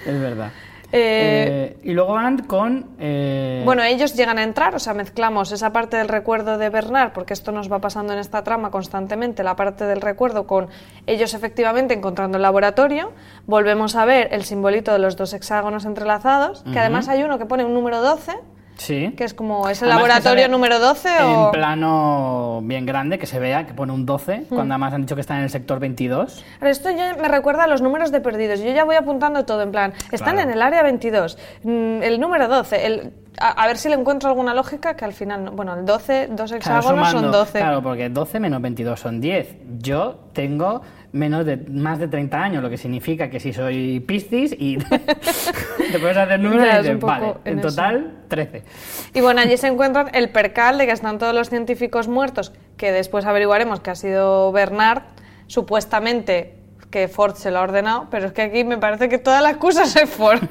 [0.06, 0.52] Es verdad.
[0.90, 2.86] Eh, Eh, y luego van con...
[2.98, 7.12] eh, Bueno, ellos llegan a entrar, o sea, mezclamos esa parte del recuerdo de Bernard,
[7.12, 10.68] porque esto nos va pasando en esta trama constantemente, la parte del recuerdo con
[11.06, 13.12] ellos efectivamente encontrando el laboratorio,
[13.46, 17.44] volvemos a ver el simbolito de los dos hexágonos entrelazados, que además hay uno que
[17.46, 18.32] pone un número 12,
[18.78, 19.12] sí.
[19.16, 21.50] que es como, ¿es el Además laboratorio número 12 En o...?
[21.52, 24.54] plano bien grande, que se vea, que pone un 12, Hmm.
[24.54, 26.44] cuando además han dicho que está en el sector 22.
[26.58, 28.60] Pero esto ya me recuerda a los números de perdidos.
[28.60, 29.92] Yo ya voy apuntando todo en plan.
[30.12, 30.48] Están Claro.
[30.48, 32.86] en el área 22, mm, el número 12.
[32.86, 35.44] El, a, a ver si le encuentro alguna lógica que al final.
[35.44, 37.58] no- Bueno, el 12, dos Claro, hexágonos son sumando- 12.
[37.58, 39.56] Claro, porque 12 menos 22 son 10.
[39.78, 44.54] Yo tengo menos de, más de 30 años, lo que significa que si soy piscis
[44.58, 44.76] y
[45.92, 47.68] te puedes hacer números y es dices, vale, en en eso.
[47.68, 48.62] total 13.
[49.14, 52.92] Y bueno, allí se encuentran el percal de que están todos los científicos muertos, que
[52.92, 55.02] después averiguaremos que ha sido Bernard,
[55.46, 56.54] supuestamente
[56.90, 59.50] que Ford se lo ha ordenado, pero es que aquí me parece que toda la
[59.50, 60.42] excusa es Ford.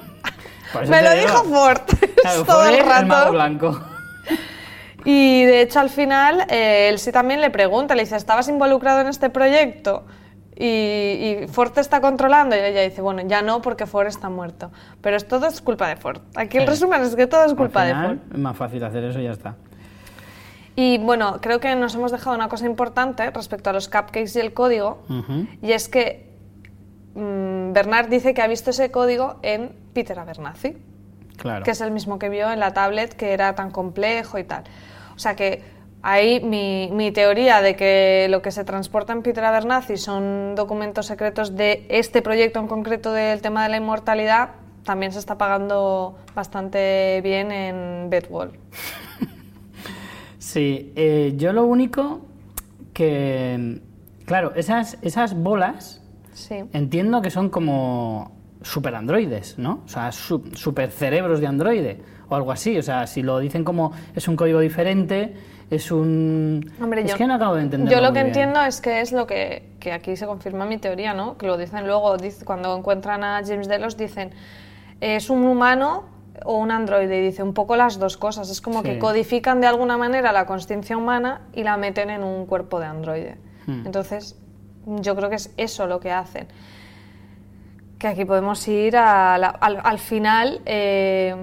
[0.82, 1.22] Eso me lo digo.
[1.22, 1.82] dijo Ford
[2.22, 3.32] Claro, todo fue el el mago rato.
[3.32, 3.82] blanco.
[5.06, 9.02] Y de hecho al final eh, él sí también le pregunta, le dice, ¿estabas involucrado
[9.02, 10.06] en este proyecto?
[10.60, 10.66] Y,
[11.44, 14.72] y Ford te está controlando y ella dice, bueno, ya no porque Ford está muerto.
[15.02, 16.22] Pero es todo es culpa de Ford.
[16.36, 16.70] Aquí el Sí.
[16.70, 18.18] resumen es que todo es culpa de Ford.
[18.34, 19.56] Es más fácil hacer eso y ya está.
[20.76, 24.40] Y bueno, creo que nos hemos dejado una cosa importante respecto a los cupcakes y
[24.40, 25.04] el código,
[25.62, 26.28] y es que
[27.16, 30.78] mm, Bernard dice que ha visto ese código en Peter Abernathy,
[31.38, 31.64] Claro.
[31.66, 34.64] que es el mismo que vio en la tablet que era tan complejo y tal.
[35.16, 35.64] O sea que
[36.02, 41.06] ahí mi, mi teoría de que lo que se transporta en Peter Abernathy son documentos
[41.08, 44.50] secretos de este proyecto en concreto del tema de la inmortalidad
[44.84, 48.54] también se está pagando bastante bien en Bedwall.
[50.40, 52.22] Sí, eh, yo lo único
[52.94, 53.82] que...
[54.26, 56.02] Claro, esas, esas bolas
[56.34, 56.56] Sí.
[56.74, 58.32] entiendo que son como
[58.62, 59.82] super androides, ¿no?
[59.86, 62.78] O sea, su- super cerebros de androide o algo así.
[62.78, 65.34] O sea, si lo dicen como es un código diferente,
[65.70, 66.72] es un...
[66.82, 67.94] Hombre, es yo, que no acabo de entender.
[67.94, 71.14] yo lo que entiendo es que es lo que, que aquí se confirma mi teoría,
[71.14, 71.38] ¿no?
[71.38, 74.32] Que lo dicen luego, dice- cuando encuentran a James Delos, dicen,
[75.02, 76.06] es un humano
[76.46, 78.50] o un androide, y dice un poco las dos cosas.
[78.50, 78.90] Es como Sí.
[78.90, 82.86] que codifican de alguna manera la conciencia humana y la meten en un cuerpo de
[82.86, 83.38] androide.
[83.66, 83.86] Hmm.
[83.86, 84.38] Entonces,
[84.86, 86.48] yo creo que es eso lo que hacen.
[88.00, 90.62] Que aquí podemos ir a la- al, al final.
[90.66, 91.36] eh,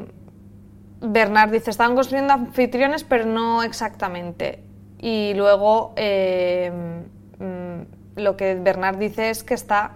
[1.05, 4.65] Bernard dice, estaban construyendo anfitriones, pero no exactamente.
[4.99, 6.73] Y luego eh,
[7.39, 9.93] mm, lo que Bernard dice es que está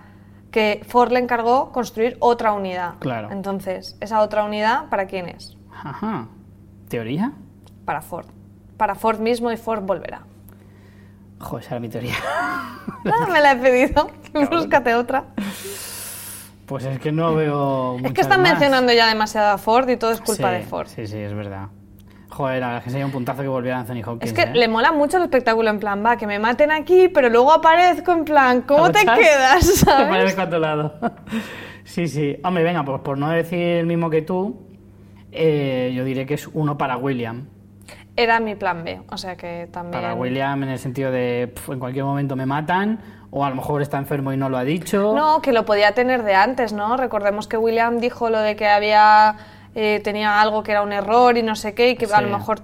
[0.51, 2.95] que Ford le encargó construir otra unidad.
[2.99, 3.31] Claro.
[3.31, 5.57] Entonces, esa otra unidad, ¿para quién es?
[5.83, 6.29] Ajá.
[6.89, 7.33] ¿Teoría?
[7.85, 8.27] Para Ford.
[8.77, 10.23] Para Ford mismo y Ford volverá.
[11.41, 12.15] Joder, esa era mi teoría.
[13.05, 14.11] Nada, me la he pedido.
[14.51, 15.25] Búscate otra.
[16.69, 17.97] Pues es que no veo.
[18.05, 18.51] Es que están más.
[18.51, 20.87] mencionando ya demasiado a Ford y todo es culpa Sí, de Ford.
[20.87, 21.69] Sí, sí, es verdad.
[22.29, 24.25] Joder, la verdad es que sería un puntazo que volviera Anthony Hopkins.
[24.25, 24.55] Es que ¿eh?
[24.55, 28.13] le mola mucho el espectáculo en plan, va, que me maten aquí, pero luego aparezco
[28.13, 29.19] en plan, ¿cómo te ¿Cachas?
[29.19, 29.61] quedas?
[29.67, 30.09] Te ¿sabes?
[30.09, 30.95] parezco a tu lado.
[31.85, 32.37] sí, sí.
[32.45, 34.67] Hombre, venga, pues por no decir el mismo que tú,
[35.33, 37.47] eh, yo diré que es uno para William.
[38.15, 40.03] Era mi plan B, o sea que también...
[40.03, 43.01] Para William en el sentido de pf, en cualquier momento me matan,
[43.31, 45.13] o a lo mejor está enfermo y no lo ha dicho.
[45.15, 46.97] No, que lo podía tener de antes, ¿no?
[46.97, 49.37] Recordemos que William dijo lo de que había
[49.75, 52.29] eh, tenía algo que era un error y no sé qué, y que a lo
[52.39, 52.61] mejor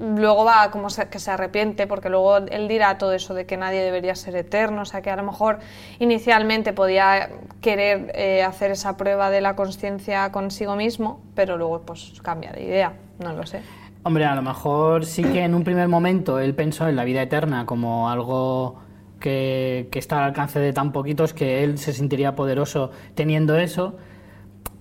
[0.00, 3.58] luego va como se- que se arrepiente, porque luego él dirá todo eso de que
[3.58, 5.58] nadie debería ser eterno, o sea que a lo mejor
[5.98, 7.28] inicialmente podía
[7.60, 12.62] querer eh, hacer esa prueba de la conciencia consigo mismo, pero luego pues cambia de
[12.62, 13.60] idea, no lo sé.
[14.02, 17.20] Hombre, a lo mejor sí que en un primer momento él pensó en la vida
[17.20, 18.76] eterna como algo
[19.20, 23.96] que, que está al alcance de tan poquitos que él se sentiría poderoso teniendo eso,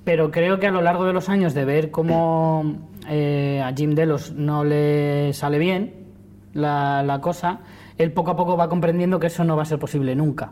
[0.03, 2.77] pero creo que a lo largo de los años de ver cómo
[3.07, 6.07] eh, a Jim Delos no le sale bien
[6.53, 7.59] la, la cosa,
[7.97, 10.51] él poco a poco va comprendiendo que eso no va a ser posible nunca.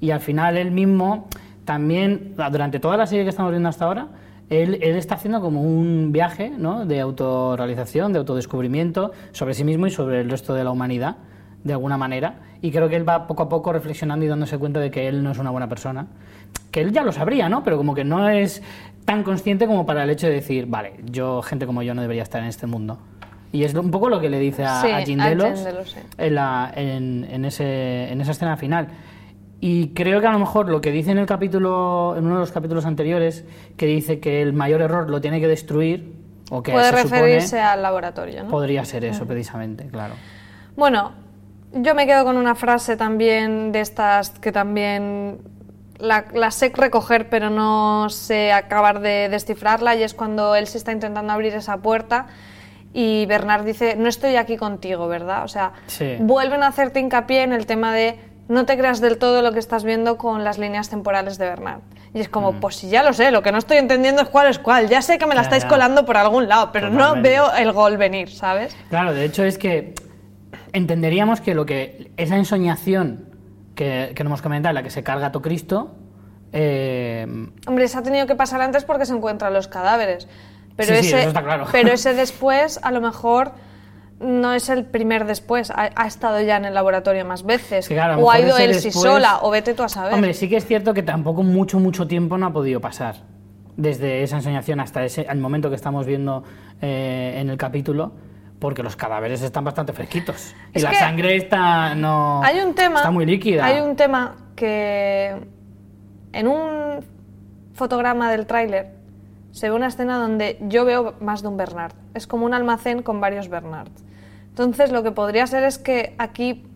[0.00, 1.28] Y al final él mismo
[1.64, 4.08] también, durante toda la serie que estamos viendo hasta ahora,
[4.48, 6.84] él, él está haciendo como un viaje ¿no?
[6.84, 11.18] de autorrealización, de autodescubrimiento sobre sí mismo y sobre el resto de la humanidad,
[11.64, 12.34] de alguna manera.
[12.62, 15.22] Y creo que él va poco a poco reflexionando y dándose cuenta de que él
[15.22, 16.06] no es una buena persona.
[16.70, 17.62] Que él ya lo sabría, ¿no?
[17.64, 18.62] Pero como que no es
[19.04, 22.22] tan consciente como para el hecho de decir, vale, yo, gente como yo, no debería
[22.22, 22.98] estar en este mundo.
[23.52, 25.12] Y es un poco lo que le dice a, Sí, a sí.
[26.18, 28.88] en, la- en- en ese- en esa escena final.
[29.60, 32.40] Y creo que a lo mejor lo que dice en el capítulo, en uno de
[32.40, 33.44] los capítulos anteriores,
[33.76, 36.14] que dice que el mayor error lo tiene que destruir,
[36.50, 38.48] o que Puede se referirse supone, al laboratorio, ¿no?
[38.50, 40.14] podría ser eso precisamente, claro.
[40.76, 41.12] Bueno,
[41.72, 45.38] yo me quedo con una frase también de estas que también
[45.98, 50.78] la, la sé recoger, pero no sé acabar de descifrarla, y es cuando él se
[50.78, 52.26] está intentando abrir esa puerta
[52.92, 55.44] y Bernard dice, no estoy aquí contigo, ¿verdad?
[55.44, 56.16] O sea, Sí.
[56.18, 58.18] vuelven a hacerte hincapié en el tema de
[58.48, 61.82] no te creas del todo lo que estás viendo con las líneas temporales de Bernard.
[62.14, 64.48] Y es como, pues si ya lo sé, lo que no estoy entendiendo es cuál
[64.48, 64.88] es cuál.
[64.88, 65.68] Ya sé que me la Ya, estáis ya.
[65.68, 67.28] colando por algún lado, pero no Totalmente.
[67.28, 68.76] veo el gol venir, ¿sabes?
[68.88, 69.94] Claro, de hecho es que
[70.72, 73.26] entenderíamos que lo que esa ensoñación
[73.74, 75.94] que, que hemos comentado, en la que se carga a Tocristo,
[76.52, 77.26] eh,
[77.66, 80.28] Hombre, se ha tenido que pasar antes porque se encuentran los cadáveres.
[80.76, 81.66] Pero, Sí, sí, ese, eso está claro.
[81.70, 83.52] pero ese después, a lo mejor,
[84.18, 85.70] no es el primer después.
[85.70, 87.86] Ha, ha estado ya en el laboratorio más veces.
[87.86, 90.14] Sí, claro, o ha ido él sí sola, o vete tú a saber.
[90.14, 93.16] Hombre, sí que es cierto que tampoco mucho, mucho tiempo no ha podido pasar.
[93.76, 96.42] Desde esa ensoñación hasta ese, el momento que estamos viendo
[96.82, 98.12] eh, en el capítulo,
[98.60, 100.54] porque los cadáveres están bastante fresquitos.
[100.74, 102.96] Y la sangre está, no, hay un tema.
[102.98, 103.64] está muy líquida.
[103.64, 105.34] Hay un tema que.
[106.32, 107.04] En un
[107.74, 108.94] fotograma del tráiler
[109.50, 111.92] se ve una escena donde yo veo más de un Bernard.
[112.14, 114.04] Es como un almacén con varios Bernards.
[114.50, 116.66] Entonces, lo que podría ser es que aquí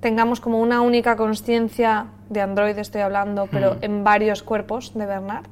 [0.00, 3.78] tengamos como una única conciencia de Android, estoy hablando, pero Hmm.
[3.84, 5.46] en varios cuerpos de Bernard.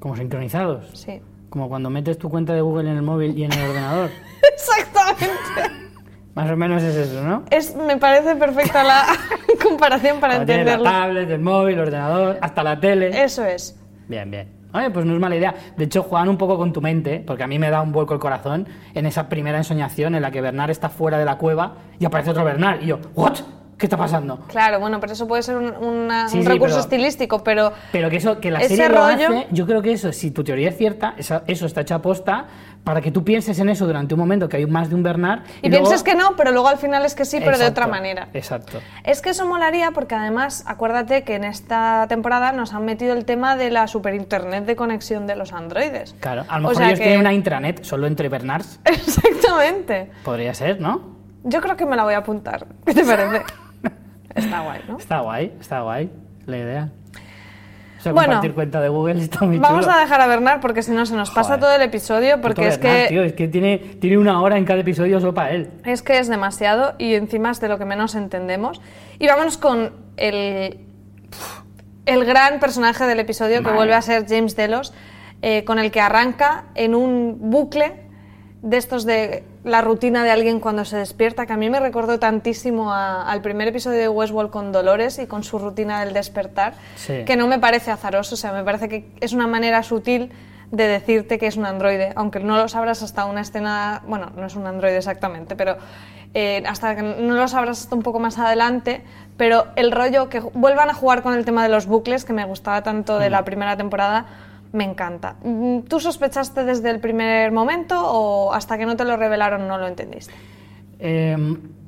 [0.00, 0.90] Como sincronizados.
[0.94, 1.20] Sí.
[1.50, 4.10] Como cuando metes tu cuenta de Google en el móvil y en el ordenador.
[4.54, 5.80] Exactamente.
[6.34, 7.42] Más o menos es eso, ¿no?
[7.50, 9.04] Es, me parece perfecta la
[9.62, 10.98] comparación para Cuando tienes la entenderlo.
[11.00, 13.22] tablet, el móvil, el ordenador, hasta la tele.
[13.22, 13.76] Eso es.
[14.08, 14.48] Bien, bien.
[14.72, 15.52] Oye, pues no es mala idea.
[15.76, 18.14] De hecho, juegan un poco con tu mente, porque a mí me da un vuelco
[18.14, 21.74] el corazón en esa primera ensoñación en la que Bernard está fuera de la cueva
[21.98, 22.80] y aparece otro Bernard.
[22.82, 23.38] Y yo, ¿what?
[23.80, 24.40] ¿Qué está pasando?
[24.46, 27.72] Claro, bueno, pero eso puede ser un, una- Sí, un sí, recurso pero- estilístico, pero
[27.90, 30.44] Pero que eso, que la serie lo rollo- hace, yo creo que eso, si tu
[30.44, 32.44] teoría es cierta, esa- eso está hecho a posta
[32.84, 35.40] para que tú pienses en eso durante un momento que hay más de un Bernard.
[35.62, 37.86] y, luego- pienses que no, pero luego al final es que sí, pero de otra
[37.86, 38.28] manera.
[38.34, 38.80] Exacto.
[39.04, 43.24] Es que eso molaría porque además, acuérdate que en esta temporada nos han metido el
[43.24, 46.14] tema de la super internet de conexión de los androides.
[46.20, 48.78] Claro, a lo O mejor sea ellos que- tienen una intranet solo entre Bernards.
[48.84, 50.10] Exactamente.
[50.22, 51.18] Podría ser, ¿no?
[51.42, 52.66] Yo creo que me la voy a apuntar.
[52.84, 53.42] ¿Qué te parece?
[54.34, 54.98] Está guay, ¿no?
[54.98, 56.10] Está guay, está guay
[56.46, 56.88] la idea.
[57.98, 58.28] O sea, Bueno.
[58.28, 59.94] compartir cuenta de Google está muy Vamos chulo.
[59.94, 61.60] a dejar a Bernard porque si no se nos pasa Joder.
[61.60, 64.80] todo el episodio porque es que tío, es que tiene, tiene una hora en cada
[64.80, 65.70] episodio solo para él.
[65.84, 68.80] Es que es demasiado y encima es de lo que menos entendemos.
[69.18, 70.78] Y vámonos con el,
[72.06, 74.94] el gran personaje del episodio que vuelve a ser James Delos,
[75.42, 78.08] eh, con el que arranca en un bucle
[78.62, 82.18] de estos de la rutina de alguien cuando se despierta, que a mí me recordó
[82.18, 86.74] tantísimo a- al primer episodio de Westworld con Dolores y con su rutina del despertar,
[86.96, 87.24] Sí.
[87.24, 90.30] que no me parece azaroso, o sea, me parece que es una manera sutil
[90.70, 94.46] de decirte que es un androide, aunque no lo sabrás hasta una escena, bueno, no
[94.46, 95.76] es un androide exactamente, pero
[96.32, 99.02] eh, hasta que no lo sabrás hasta un poco más adelante,
[99.36, 102.44] pero el rollo que vuelvan a jugar con el tema de los bucles, que me
[102.44, 104.26] gustaba tanto de la primera temporada,
[104.72, 105.36] me encanta.
[105.42, 109.78] Mm, ¿Tú sospechaste desde el primer momento o hasta que no te lo revelaron no
[109.78, 110.32] lo entendiste?
[110.98, 111.36] Eh,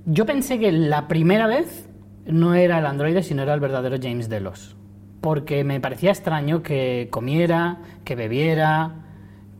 [0.06, 1.88] yo pensé que la primera vez
[2.26, 4.76] no era el androide, sino era el verdadero James Delos.
[5.20, 9.04] Porque me parecía extraño que comiera, que bebiera,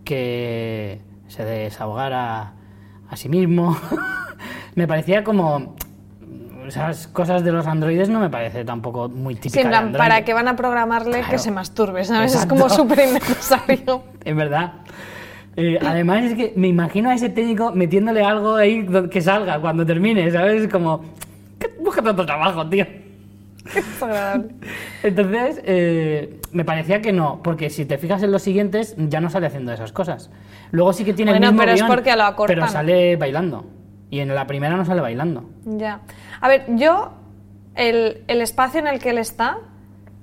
[0.04, 2.54] que se desahogara
[3.08, 3.76] a sí mismo.
[4.74, 5.76] me parecía como...
[6.66, 9.92] Esas cosas de los androides no me parece tampoco muy típica Sí, en plan.
[9.92, 11.38] ¿para qué van a programarle que Claro.
[11.38, 12.04] se masturbe?
[12.04, 12.32] ¿sabes?
[12.34, 12.54] Exacto.
[12.54, 14.02] Es como súper innecesario.
[14.24, 14.72] Es verdad.
[15.56, 19.84] Eh, además es que me imagino a ese técnico metiéndole algo ahí que salga cuando
[19.84, 20.66] termine, ¿sabes?
[20.68, 21.02] Como,
[21.58, 22.86] "¿Qué- búscate otro trabajo, tío.
[23.74, 24.02] Es.
[25.04, 29.30] Entonces, eh, me parecía que no, porque si te fijas en los siguientes, ya no
[29.30, 30.30] sale haciendo esas cosas.
[30.72, 32.56] Luego sí que tiene Bueno, el mismo pero es guion, porque lo acortan.
[32.56, 33.64] pero sale bailando.
[34.12, 35.44] Y en la primera no sale bailando.
[35.64, 36.00] Ya.
[36.42, 37.12] A ver, yo,
[37.74, 39.56] el, el espacio en el que él está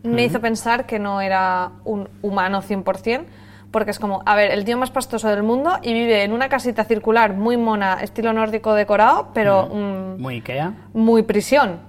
[0.04, 3.24] me hizo pensar que no era un humano 100%,
[3.72, 6.50] porque es como, a ver, el tío más pastoso del mundo y vive en una
[6.50, 10.74] casita circular muy mona, estilo nórdico decorado, pero mm, Muy Ikea.
[10.94, 11.80] muy prisión.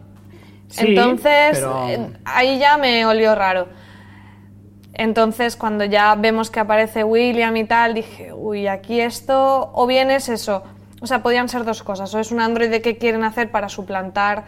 [0.69, 3.69] Sí, Entonces, pero- eh, ahí ya me olió raro.
[4.95, 10.11] Entonces, cuando ya vemos que aparece William y tal, dije, uy, aquí esto, o bien
[10.11, 10.63] es eso,
[11.01, 14.45] o sea, podían ser dos cosas, o es un androide que quieren hacer para suplantar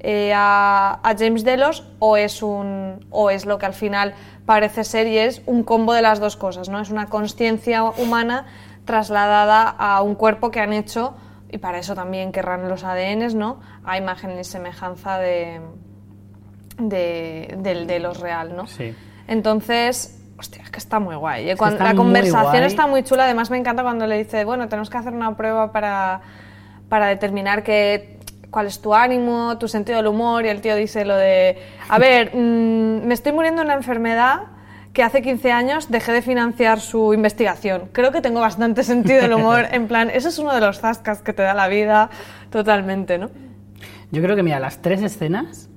[0.00, 4.84] eh, a, a James Delos, o es, un, o es lo que al final parece
[4.84, 6.80] ser y es un combo de las dos cosas, ¿no?
[6.80, 8.46] Es una conciencia humana
[8.84, 11.14] trasladada a un cuerpo que han hecho,
[11.50, 13.60] y para eso también querrán los ADNs, ¿no?
[13.84, 15.60] A imagen y semejanza de,
[16.78, 18.66] de, del Delos real, ¿no?
[18.66, 18.94] Sí.
[19.26, 21.50] Entonces, hostia, es que está muy guay.
[21.50, 21.56] ¿eh?
[21.56, 23.24] Cuando- la conversación está muy chula.
[23.24, 26.20] Además, me encanta cuando le dice, bueno, tenemos que hacer una prueba para,
[26.88, 28.18] para determinar que,
[28.50, 30.44] cuál es tu ánimo, tu sentido del humor.
[30.44, 34.42] Y el tío dice lo de, a ver, mm, me estoy muriendo de una enfermedad
[34.92, 37.88] que hace 15 años dejé de financiar su investigación.
[37.92, 39.66] Creo que tengo bastante sentido del humor.
[39.72, 42.10] En plan, eso es uno de los zascas que te da la vida
[42.50, 43.30] totalmente, ¿no?
[44.12, 45.68] Yo creo que, mira, las tres escenas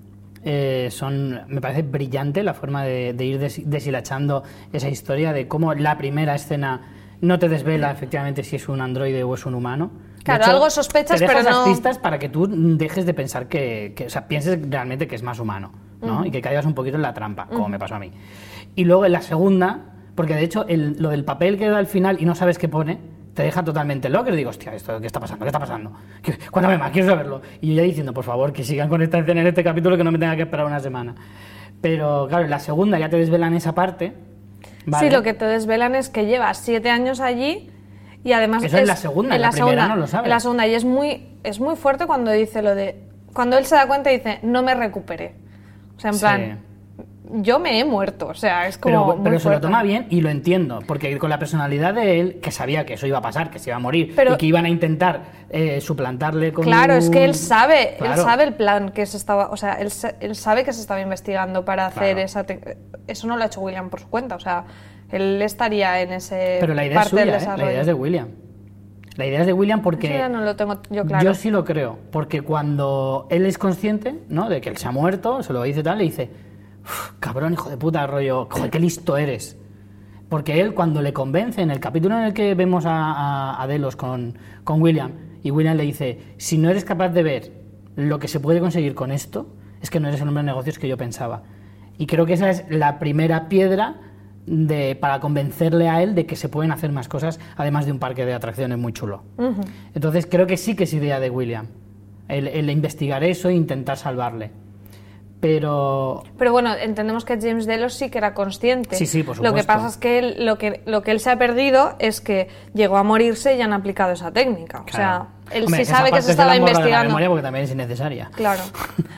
[0.44, 1.42] eh, son.
[1.48, 5.98] Me parece brillante la forma de, de ir des- deshilachando esa historia de cómo la
[5.98, 6.82] primera escena
[7.22, 9.92] no te desvela efectivamente si es un androide o es un humano.
[10.24, 13.94] Claro, algo sospechas, te deja pero no- pistas para que tú dejes de pensar que,
[13.96, 15.72] que- o sea, pienses realmente que es más humano,
[16.02, 16.26] ¿no?
[16.26, 18.12] Y que caigas un poquito en la trampa, como me pasó a mí.
[18.76, 19.86] Y luego en la segunda,
[20.16, 22.68] porque de hecho el- lo del papel que da al final y no sabes qué
[22.68, 23.00] pone,
[23.38, 24.32] te deja totalmente loco.
[24.32, 25.46] Y digo, hostia, ¿esto qué está pasando?
[25.46, 25.92] ¿Qué está pasando?
[26.24, 27.44] ¿Qué- Cuéntame más, quiero saberlo.
[27.62, 30.04] Y yo ya diciendo, por favor, que sigan con esta escena en este capítulo que
[30.04, 31.14] no me tenga que esperar una semana.
[31.80, 34.14] Pero claro, en la segunda ya te desvelan esa parte.
[34.88, 35.08] ¿vale?
[35.08, 37.70] Sí, lo que te desvelan es que llevas siete años allí
[38.24, 40.26] y además Eso en la segunda, en la primera no lo sabes.
[40.26, 43.04] En la segunda y es muy, es muy fuerte cuando dice lo de...
[43.34, 45.36] Cuando él se da cuenta y dice, no me recuperé.
[45.96, 46.60] O sea, en Sí.
[47.32, 48.28] Yo me he muerto.
[48.28, 51.18] O sea, es como Pero, muy pero se lo toma bien y lo entiendo, porque
[51.18, 53.78] con la personalidad de él, que sabía que eso iba a pasar, que se iba
[53.78, 57.30] a morir Pero- y que iban a intentar eh, suplantarle con Claro, es que él
[57.32, 58.24] un- sabe, él Claro.
[58.24, 61.64] sabe el plan que se estaba, o sea, él, él sabe que se estaba investigando
[61.64, 62.20] para hacer Claro.
[62.20, 64.66] esa, te- eso no lo ha hecho William por su cuenta, o sea,
[65.10, 67.58] él estaría en ese Pero la idea es parte del suya, ¿eh?
[67.58, 68.28] la idea es de William.
[69.16, 70.10] La idea es de William porque...
[70.10, 71.24] Ya no lo tengo yo claro.
[71.24, 74.48] Yo sí lo creo, porque cuando él es consciente, ¿no?
[74.50, 76.47] De que él se ha muerto, se lo dice tal, le dice, "Uf,
[77.20, 79.58] cabrón, hijo de puta, rollo, joder, qué listo eres.
[80.30, 83.68] Porque él cuando le convence, en el capítulo en el que vemos a, a- a
[83.68, 85.12] Delos con, con William,
[85.44, 87.52] y William le dice, si no eres capaz de ver
[87.96, 90.78] lo que se puede conseguir con esto, es que no eres el hombre de negocios
[90.80, 91.44] que yo pensaba.
[91.98, 93.96] Y creo que esa es la primera piedra
[94.46, 98.00] de, para convencerle a él de que se pueden hacer más cosas, además de un
[98.00, 99.24] parque de atracciones muy chulo.
[99.94, 101.68] Entonces creo que sí que es idea de William,
[102.28, 104.52] el, el investigar eso e intentar salvarle.
[105.40, 108.96] Pero Pero bueno, entendemos que James Delos sí que era consciente.
[108.96, 109.68] Sí, sí, por Lo que supuesto.
[109.74, 112.98] pasa es que él, lo que lo que él se ha perdido es que llegó
[112.98, 114.84] a morirse y han aplicado esa técnica.
[114.88, 117.10] O sea, él Hombre, sí sabe que se la estaba de la investigando.
[117.10, 118.32] memoria porque también es innecesaria.
[118.34, 118.64] Claro.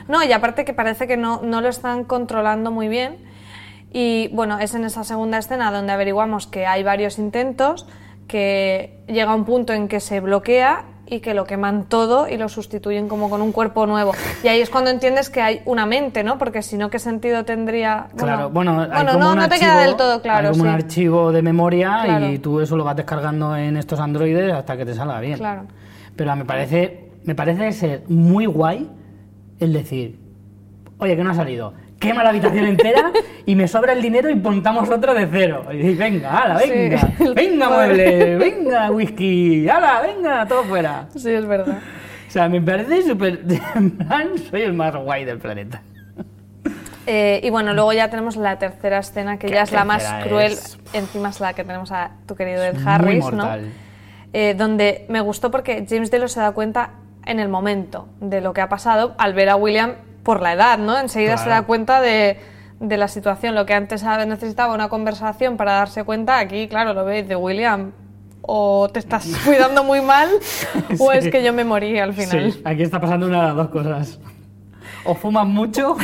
[0.08, 3.16] No, y aparte que parece que no, no lo están controlando muy bien.
[3.92, 7.86] Y bueno, es en esa segunda escena donde averiguamos que hay varios intentos,
[8.28, 12.48] que llega un punto en que se bloquea y que lo queman todo y lo
[12.48, 14.12] sustituyen como con un cuerpo nuevo.
[14.44, 16.38] Y ahí es cuando entiendes que hay una mente, ¿no?
[16.38, 18.06] Porque si no, ¿qué sentido tendría?
[18.16, 20.48] Claro, bueno, hay bueno, como no, un no te archivo, queda del todo claro.
[20.48, 22.28] hay como un archivo de memoria Claro.
[22.30, 25.36] y tú eso lo vas descargando en estos androides hasta que te salga bien.
[25.38, 25.62] Claro.
[26.14, 28.88] Pero me parece, me parece ser muy guay
[29.58, 30.18] el decir,
[30.98, 31.74] oye, que no ha salido.
[32.00, 33.12] Quema la habitación entera
[33.46, 35.66] y me sobra el dinero y montamos otro de cero.
[35.70, 36.70] Y dices, venga, ala, Sí.
[36.70, 41.06] venga, venga mueble, venga whisky, ala, venga, todo fuera.
[41.14, 41.78] Sí, es verdad.
[42.26, 43.40] O sea, me parece súper...
[44.50, 45.82] Soy el más guay del planeta.
[47.06, 50.56] Eh, y bueno, luego ya tenemos la tercera escena, que ya es la más cruel.
[50.94, 53.48] Encima es la que tenemos a tu querido Ed muy Harris, ¿no?
[54.32, 56.90] Eh, donde me gustó porque James Delos se da cuenta
[57.26, 60.78] en el momento de lo que ha pasado al ver a William por la edad,
[60.78, 60.98] ¿no?
[60.98, 62.38] Enseguida se da cuenta de,
[62.80, 63.54] de la situación.
[63.54, 67.92] Lo que antes necesitaba una conversación para darse cuenta, aquí, claro, lo veis de William.
[68.42, 70.28] O te estás cuidando muy mal,
[70.98, 72.52] o es que yo me morí al final.
[72.52, 74.18] Sí, aquí está pasando una de las dos cosas.
[75.04, 75.96] O fumas mucho,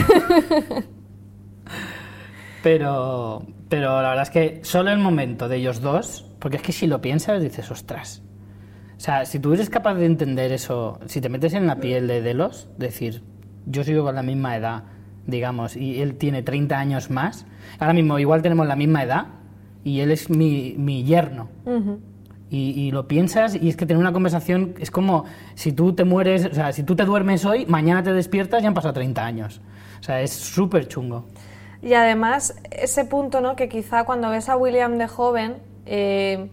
[2.63, 6.73] pero, pero la verdad es que solo el momento de ellos dos, porque es que
[6.73, 8.23] si lo piensas dices, ostras.
[8.97, 12.07] O sea, si tú eres capaz de entender eso, si te metes en la piel
[12.07, 13.23] de Delos, decir,
[13.67, 14.85] yo sigo con la misma edad,
[15.27, 17.47] digamos, y él tiene 30 años más.
[17.79, 19.27] Ahora mismo igual tenemos la misma edad
[19.85, 21.49] y él es mi, mi yerno.
[22.49, 25.25] y, y lo piensas y es que tener una conversación es como
[25.57, 28.67] si tú te mueres, o sea, si tú te duermes hoy, mañana te despiertas y
[28.67, 29.61] han pasado 30 años.
[30.01, 31.25] O sea, es súper chungo.
[31.83, 33.57] Y además, ese punto, ¿no?
[33.57, 35.57] Que quizá cuando ves a William de joven,
[35.87, 36.49] eh,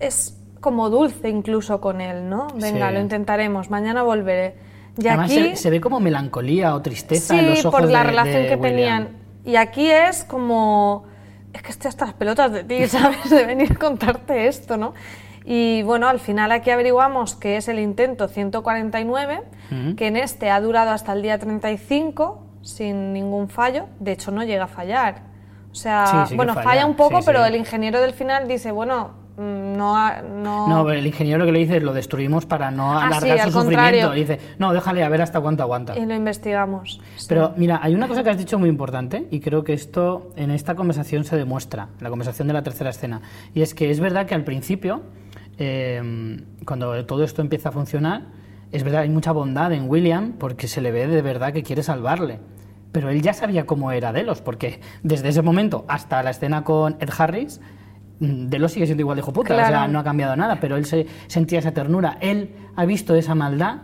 [0.00, 2.48] es como dulce incluso con él, ¿no?
[2.60, 2.94] Venga, Sí.
[2.94, 4.54] lo intentaremos, mañana volveré.
[4.98, 7.90] Y Además aquí, se, se ve como melancolía o tristeza sí, en los ojos por
[7.90, 9.04] la de- relación de que William.
[9.04, 9.08] tenían.
[9.44, 11.04] Y aquí es como,
[11.52, 13.28] es que estoy hasta las pelotas de ti, ¿sabes?
[13.30, 14.94] De venir a contarte esto, ¿no?
[15.44, 19.96] Y bueno, al final aquí averiguamos que es el intento 149, Ujú.
[19.96, 23.86] que en este ha durado hasta el día 35 sin ningún fallo.
[24.00, 25.22] De hecho, no llega a fallar.
[25.70, 28.12] O sea, Sí, sí que bueno, falla, falla un poco, sí, pero el ingeniero del
[28.12, 29.96] final dice, bueno, no...
[29.96, 30.90] ha- no...
[30.90, 33.60] El ingeniero lo que le dice es lo destruimos para no Ah, alargar sí, su
[33.60, 34.12] sufrimiento.
[34.12, 35.96] dice, no, déjale a ver hasta cuánto aguanta.
[35.98, 37.00] Y lo investigamos.
[37.16, 37.26] Sí.
[37.28, 40.50] Pero mira, hay una cosa que has dicho muy importante y creo que esto en
[40.50, 43.20] esta conversación se demuestra, la conversación de la tercera escena.
[43.54, 45.02] Y es que es verdad que al principio,
[45.58, 48.22] eh, cuando todo esto empieza a funcionar,
[48.72, 51.82] es verdad, hay mucha bondad en William porque se le ve de verdad que quiere
[51.82, 52.40] salvarle.
[52.92, 56.96] Pero él ya sabía cómo era Delos, porque desde ese momento hasta la escena con
[57.00, 57.64] Ed Harris, mm,
[58.18, 59.92] Delos sigue siendo igual de o sea, Claro.
[59.92, 62.16] no ha cambiado nada, pero él se sentía esa ternura.
[62.20, 63.78] Él ha visto esa maldad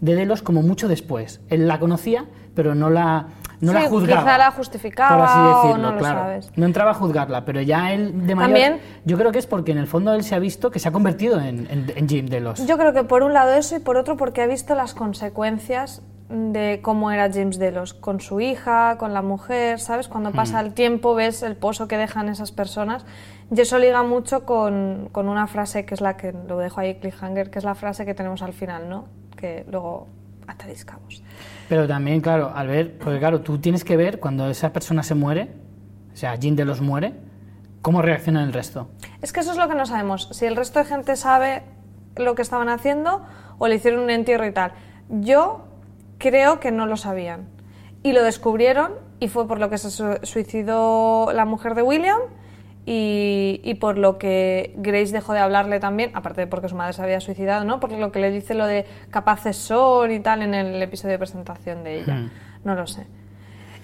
[0.00, 1.40] de Delos como mucho después.
[1.48, 2.24] Él la conocía,
[2.54, 3.26] pero no la,
[3.60, 4.22] no Sí, la juzgaba.
[4.22, 6.18] quizá la justificaba por así o decirlo, no lo claro.
[6.20, 6.50] sabes.
[6.56, 8.50] No entraba a juzgarla, pero ya él de mayor...
[8.58, 10.88] También- Yo creo que es porque en el fondo él se ha visto que se
[10.88, 12.66] ha convertido en, en, en Jim Delos.
[12.66, 16.02] Yo creo que por un lado eso y por otro porque ha visto las consecuencias
[16.28, 20.08] de cómo era James Delos con su hija, con la mujer, ¿sabes?
[20.08, 23.04] Cuando pasa el tiempo ves el pozo que dejan esas personas
[23.54, 26.94] y eso liga mucho con, con una frase que es la que lo dejo ahí
[26.96, 29.04] cliffhanger, que es la frase que tenemos al final, ¿no?
[29.36, 30.06] Que luego
[30.46, 31.22] atáis cabos.
[31.68, 35.14] Pero también, claro, al ver, porque claro, tú tienes que ver cuando esa persona se
[35.14, 35.50] muere,
[36.12, 37.14] o sea, Jim Delos muere,
[37.82, 38.88] cómo reacciona el resto.
[39.22, 40.28] Es que eso es lo que no sabemos.
[40.32, 41.62] Si el resto de gente sabe
[42.16, 43.22] lo que estaban haciendo
[43.58, 44.72] o le hicieron un entierro y tal.
[45.08, 45.64] Yo
[46.18, 47.48] creo que no lo sabían.
[48.02, 52.18] Y lo descubrieron y fue por lo que se su- suicidó la mujer de William
[52.84, 56.92] y, y por lo que Grace dejó de hablarle también, aparte de porque su madre
[56.92, 57.78] se había suicidado, ¿no?
[57.80, 61.18] Por lo que le dice lo de capaces son y tal en el episodio de
[61.18, 62.14] presentación de ella.
[62.14, 62.30] Hmm.
[62.64, 63.06] No lo sé.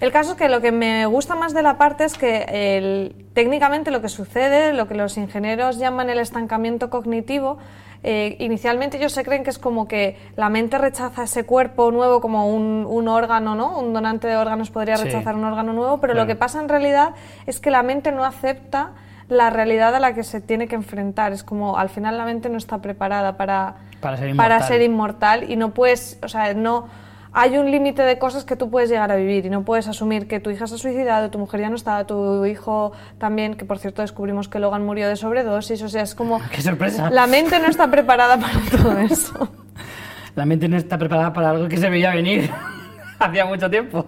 [0.01, 3.25] El caso es que lo que me gusta más de la parte es que el-
[3.33, 7.57] técnicamente lo que sucede, lo que los ingenieros llaman el estancamiento cognitivo,
[8.03, 12.21] eh, inicialmente ellos se creen que es como que la mente rechaza ese cuerpo nuevo
[12.21, 13.77] como un, un órgano, ¿no?
[13.79, 15.05] Un donante de órganos podría Sí.
[15.05, 16.25] rechazar un órgano nuevo, pero Claro.
[16.25, 17.09] lo que pasa en realidad
[17.45, 18.91] es que la mente no acepta
[19.27, 21.33] la realidad a la que se tiene que enfrentar.
[21.33, 24.67] Es como al final la mente no está preparada para, Para ser para inmortal.
[24.67, 26.87] ser inmortal y no puedes, o sea, no
[27.33, 30.27] hay un límite de cosas que tú puedes llegar a vivir y no puedes asumir
[30.27, 33.65] que tu hija se ha suicidado, tu mujer ya no está, tu hijo también, que
[33.65, 37.09] por cierto descubrimos que Logan murió de sobredosis, o sea, es como ¡Qué sorpresa!
[37.09, 39.49] la mente no está preparada para todo eso.
[40.35, 42.49] La mente no está preparada para algo que se veía venir
[43.19, 44.05] hacía mucho tiempo.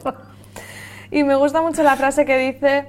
[1.11, 2.87] Y me gusta mucho la frase que dice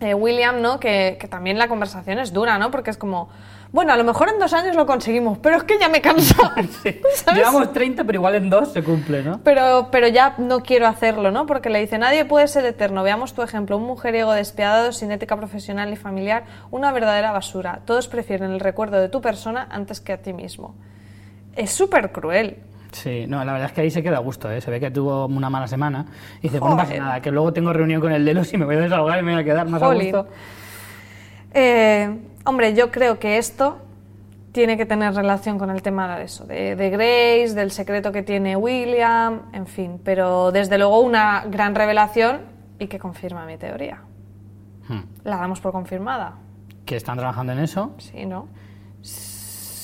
[0.00, 0.80] eh, William, ¿no?
[0.80, 2.70] Que, que también la conversación es dura, ¿no?
[2.70, 3.28] Porque es como,
[3.72, 6.34] bueno, a lo mejor en dos años lo conseguimos, pero es que ya me canso.
[6.82, 7.00] Sí.
[7.34, 9.40] Llevamos 30, pero igual en dos se cumple, ¿no?
[9.42, 11.46] Pero, pero ya no quiero hacerlo, ¿no?
[11.46, 13.02] Porque le dice, nadie puede ser eterno.
[13.02, 17.80] Veamos tu ejemplo, un mujeriego despiadado, sin ética profesional ni familiar, una verdadera basura.
[17.84, 20.74] Todos prefieren el recuerdo de tu persona antes que a ti mismo.
[21.54, 22.58] Es súper cruel.
[22.92, 24.60] Sí, no, la verdad es que ahí se queda a gusto, ¿eh?
[24.60, 26.06] Se ve que tuvo una mala semana.
[26.38, 28.64] Y dice, pues no pasa nada, que luego tengo reunión con el Delos y me
[28.64, 30.14] voy a desahogar y me voy a quedar más Jolín.
[30.14, 30.34] a gusto.
[31.52, 33.78] Eh, hombre, yo creo que esto
[34.52, 38.22] tiene que tener relación con el tema de eso, de, de Grace, del secreto que
[38.22, 42.40] tiene William, en fin, pero desde luego una gran revelación
[42.78, 44.02] y que confirma mi teoría.
[44.88, 45.02] Hmm.
[45.24, 46.36] La damos por confirmada,
[46.86, 47.94] Que están trabajando en eso.
[47.98, 48.48] ¿sí, no?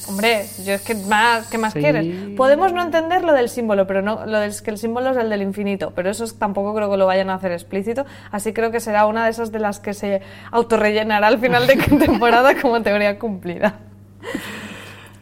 [0.09, 1.79] Hombre, yo es que más, ¿qué más Sí.
[1.81, 2.05] quieres?
[2.37, 5.31] Podemos no entender lo del símbolo, pero no, lo del que el símbolo es el
[5.31, 8.71] del infinito, pero eso es- tampoco creo que lo vayan a hacer explícito, así creo
[8.71, 11.77] que será una de esas de las que se autorrellenará al final de
[12.21, 13.75] temporada como teoría cumplida.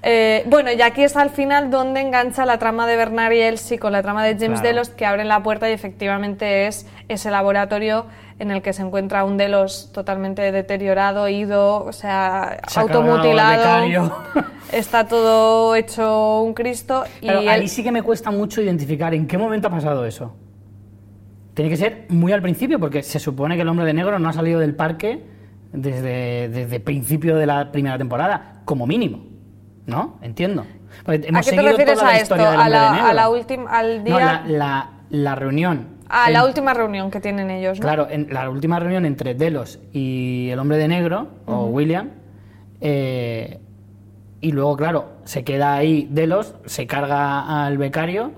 [0.03, 3.78] Eh, bueno, y aquí es al final donde engancha la trama de Bernard y Elsie
[3.78, 4.68] con la trama de James Claro.
[4.76, 8.07] Delos, que abren la puerta y efectivamente es ese laboratorio
[8.38, 14.16] en el que se encuentra un Delos totalmente deteriorado, ido, o sea, Se automutilado.
[14.72, 19.12] Está todo hecho un Cristo y Pero él- ahí sí que me cuesta mucho identificar
[19.12, 20.34] en qué momento ha pasado eso.
[21.53, 24.28] Tiene que ser muy al principio, porque se supone que el hombre de negro no
[24.30, 25.22] ha salido del parque
[25.72, 29.24] desde, desde el principio de la primera temporada, como mínimo.
[29.91, 30.18] ¿No?
[30.22, 30.64] Entiendo.
[31.05, 32.34] Porque ¿A hemos qué te seguido refieres toda a la esto?
[32.34, 34.14] ¿A la, a la última, al día?
[34.14, 37.82] No, la, la- la reunión Ah, en- la última reunión que tienen ellos, ¿no?
[37.82, 42.11] Claro, en la última reunión entre Delos y el hombre de negro, o William,
[42.80, 43.61] eh,
[44.41, 48.32] y luego, claro, se queda ahí Delos, se carga al becario.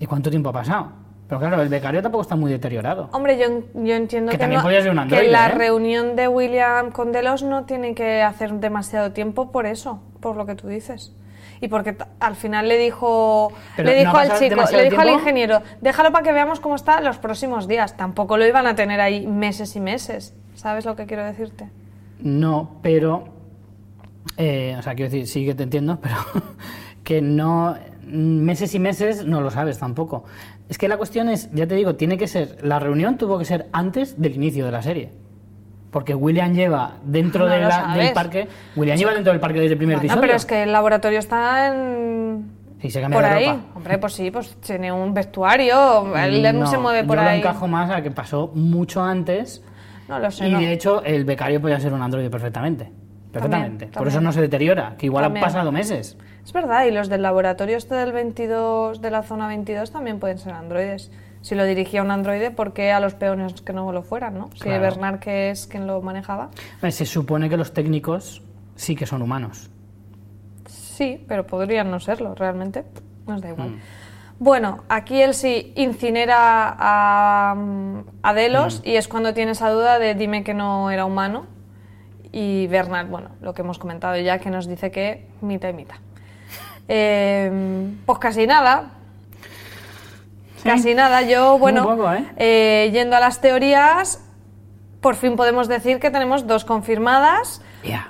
[0.00, 0.92] ¿Y cuánto tiempo ha pasado?
[1.38, 3.08] Pero claro, el becario tampoco está muy deteriorado.
[3.12, 5.52] Hombre, yo, yo entiendo Que que, también no- podría ser un que androide, la ¿eh?
[5.52, 10.46] reunión de William con Delos no tiene que hacer demasiado tiempo por eso, por lo
[10.46, 11.12] que tú dices.
[11.60, 15.08] Y porque al final le dijo, Pero le ¿no dijo al chico, le dijo al
[15.10, 17.96] ingeniero, déjalo para que veamos cómo está los próximos días.
[17.96, 20.34] Tampoco lo iban a tener ahí meses y meses.
[20.56, 21.70] ¿Sabes lo que quiero decirte?
[22.20, 23.24] No, pero.
[24.36, 26.16] eh, o sea, quiero decir, sí que te entiendo, pero
[27.02, 27.76] que no.
[28.06, 30.24] Meses y meses no lo sabes tampoco.
[30.68, 32.58] Es que la cuestión es, ya te digo, tiene que ser.
[32.62, 35.10] La reunión tuvo que ser antes del inicio de la serie.
[35.90, 38.04] Porque William lleva dentro No de lo la- sabes.
[38.04, 38.48] del parque.
[38.74, 40.20] William lleva dentro del parque desde el primer Bueno, episodio.
[40.22, 42.50] pero es que el laboratorio está en...
[42.80, 43.46] Sí, se cambia por de ahí.
[43.46, 43.60] ropa.
[43.76, 47.40] Hombre, pues sí, pues tiene un vestuario, él no, se mueve por yo ahí.
[47.40, 49.62] lo encajo más a que pasó mucho antes.
[50.08, 50.58] No lo sé, y no.
[50.58, 52.90] de hecho, el becario podía ser un androide perfectamente.
[53.32, 53.86] Perfectamente.
[53.86, 54.08] Por también.
[54.12, 55.44] eso no se deteriora, que igual También.
[55.44, 56.16] han pasado meses.
[56.44, 60.38] Es verdad, y los del laboratorio este del 22, de la zona 22 también pueden
[60.38, 61.10] ser androides.
[61.40, 64.50] Si lo dirigía un androide, ¿por qué a los peones que no lo fueran, no?
[64.54, 64.80] Si Claro.
[64.82, 66.50] Bernard, que es quien lo manejaba.
[66.90, 68.42] Se supone que los técnicos
[68.76, 69.70] sí que son humanos.
[70.66, 72.84] Sí, pero podrían no serlo, realmente.
[73.26, 73.52] Nos da Mm.
[73.52, 73.70] igual.
[74.38, 77.56] Bueno, aquí él sí incinera a,
[78.22, 78.88] a Delos Mm.
[78.88, 81.46] y es cuando tiene esa duda de dime que no era humano.
[82.32, 85.96] Y Bernard, bueno, lo que hemos comentado ya, que nos dice que mitad y mitad.
[86.88, 88.90] Eh, pues casi nada.
[90.62, 91.22] Casi nada.
[91.22, 92.24] Yo, bueno, poco, ¿eh?
[92.36, 94.24] eh, yendo a las teorías,
[95.00, 97.60] por fin podemos decir que tenemos dos confirmadas.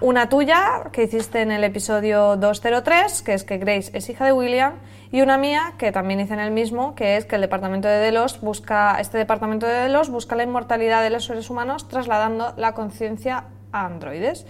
[0.01, 4.33] Una tuya, que hiciste en el episodio 203, que es que Grace es hija de
[4.33, 4.75] William,
[5.11, 7.97] y una mía, que también hice en el mismo, que es que el departamento de
[7.97, 12.73] Delos busca, este departamento de Delos busca la inmortalidad de los seres humanos trasladando la
[12.75, 14.47] conciencia a androides.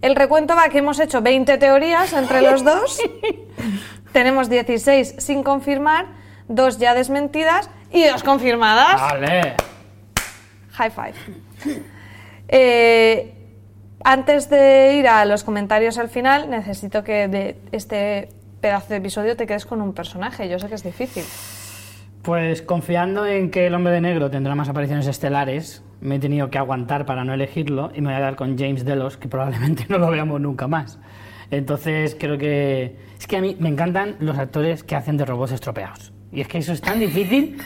[0.00, 3.00] El recuento va que hemos hecho 20 teorías entre los dos.
[4.12, 6.06] Tenemos 16 sin confirmar,
[6.46, 9.00] dos ya desmentidas y dos confirmadas.
[9.00, 9.54] ¡Vale!
[10.72, 11.14] High five.
[12.48, 13.34] Eh,
[14.04, 18.28] antes de ir a los comentarios al final, necesito que de este
[18.60, 20.48] pedazo de episodio te quedes con un personaje.
[20.48, 21.24] Yo sé que es difícil.
[22.22, 26.50] Pues confiando en que el hombre de negro tendrá más apariciones estelares, me he tenido
[26.50, 29.86] que aguantar para no elegirlo y me voy a dar con James Delos, que probablemente
[29.88, 30.98] no lo veamos nunca más.
[31.50, 32.96] Entonces creo que...
[33.18, 36.12] Es que a mí me encantan los actores que hacen de robots estropeados.
[36.30, 37.60] Y es que eso es tan difícil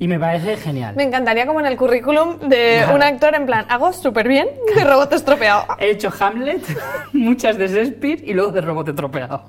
[0.00, 0.94] y me parece genial.
[0.96, 2.96] Me encantaría como en el currículum de Claro.
[2.96, 5.64] un actor en plan, hago súper bien de robot estropeado.
[5.78, 6.62] He hecho Hamlet,
[7.12, 9.44] muchas de Shakespeare y luego de robot estropeado.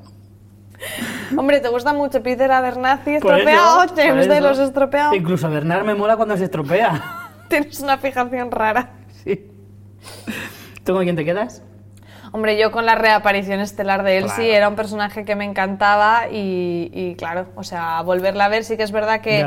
[1.35, 3.85] Hombre, ¿te gusta mucho Peter Abernathy estropeado?
[3.95, 4.47] James de eso.
[4.47, 5.15] los estropeados.
[5.15, 7.28] Incluso Bernard me mola cuando se estropea.
[7.49, 8.91] Tienes una fijación rara.
[9.23, 9.47] Sí.
[10.85, 11.61] ¿Tú con quién te quedas?
[12.31, 14.53] Hombre, yo con la reaparición estelar de Elsie Claro.
[14.53, 18.77] era un personaje que me encantaba y, y claro, o sea, volverla a ver sí
[18.77, 19.39] que es verdad que,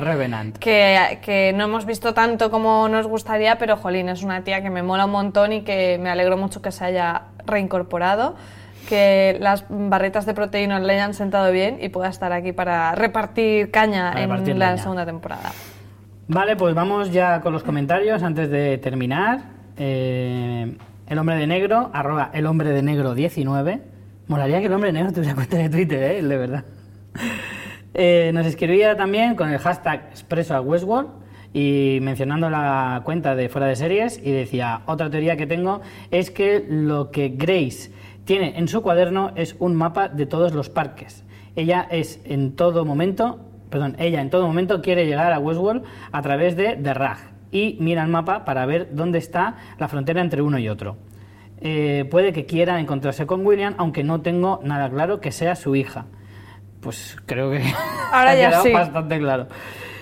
[0.58, 4.70] que, que no hemos visto tanto como nos gustaría, pero jolín, es una tía que
[4.70, 8.34] me mola un montón y que me alegro mucho que se haya reincorporado,
[8.88, 13.70] que las barritas de proteína le hayan sentado bien y pueda estar aquí para repartir
[13.70, 14.82] caña Para en repartir la leña.
[14.82, 15.52] segunda temporada.
[16.28, 19.42] Vale, pues vamos ya con los comentarios antes de terminar.
[19.76, 20.76] Eh,
[21.08, 23.82] el hombre de negro, arroba el hombre de negro 19.
[24.28, 26.22] Molaría que el hombre de negro tuviera cuenta de Twitter, ¿eh?
[26.22, 26.64] de verdad.
[27.94, 31.10] Eh, nos escribía también con el hashtag expreso a Westworld
[31.52, 36.30] y mencionando la cuenta de fuera de series y decía, otra teoría que tengo es
[36.30, 37.92] que lo que Grace
[38.24, 41.24] tiene en su cuaderno es un mapa de todos los parques.
[41.54, 43.40] Ella es en todo momento,
[43.72, 47.18] perdón, ella en todo momento quiere llegar a Westworld a través de The Rag
[47.50, 50.96] y mira el mapa para ver dónde está la frontera entre uno y otro.
[51.60, 55.74] Eh, puede que quiera encontrarse con William, aunque no tengo nada claro que sea su
[55.74, 56.06] hija.
[56.80, 57.62] Pues creo que
[58.12, 58.72] Ahora ha ya quedado sí.
[58.72, 59.46] bastante claro.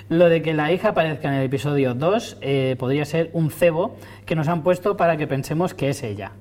[0.08, 3.96] Lo de que la hija aparezca en el episodio 2 eh, podría ser un cebo
[4.26, 6.32] que nos han puesto para que pensemos que es ella.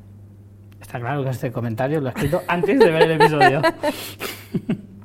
[0.81, 3.61] Está claro que este comentario lo he escrito antes de ver el episodio.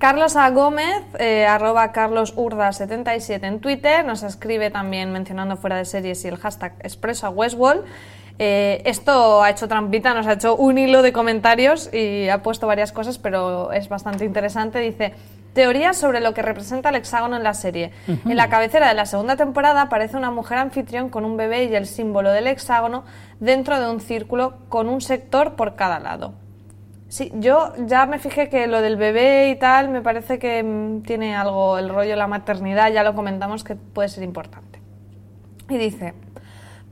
[0.00, 0.48] Carlos A.
[0.48, 6.38] Gómez, eh, arroba carlosurda77 en Twitter, nos escribe también mencionando fuera de series y el
[6.38, 7.84] hashtag expreso a Westworld.
[8.38, 12.66] Eh, esto ha hecho trampita, nos ha hecho un hilo de comentarios y ha puesto
[12.66, 14.78] varias cosas, pero es bastante interesante.
[14.78, 15.12] Dice,
[15.52, 17.90] teorías sobre lo que representa el hexágono en la serie.
[18.08, 21.74] En la cabecera de la segunda temporada aparece una mujer anfitrión con un bebé y
[21.74, 23.04] el símbolo del hexágono
[23.38, 26.32] dentro de un círculo con un sector por cada lado.
[27.10, 31.02] Sí, yo ya me fijé que lo del bebé y tal me parece que mm,
[31.02, 34.80] tiene algo, el rollo de la maternidad, ya lo comentamos que puede ser importante.
[35.68, 36.14] Y dice,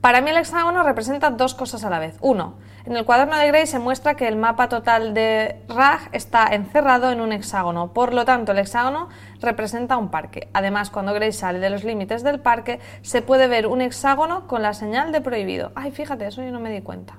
[0.01, 2.17] para mí el hexágono representa dos cosas a la vez.
[2.21, 6.49] Uno, en el cuaderno de Gray se muestra que el mapa total de Raj está
[6.49, 9.11] encerrado en un hexágono, por lo tanto el hexágono
[9.41, 10.49] representa un parque.
[10.53, 14.63] Además, cuando Gray sale de los límites del parque, se puede ver un hexágono con
[14.63, 15.71] la señal de prohibido.
[15.77, 17.19] Ay, fíjate, eso yo no me di cuenta.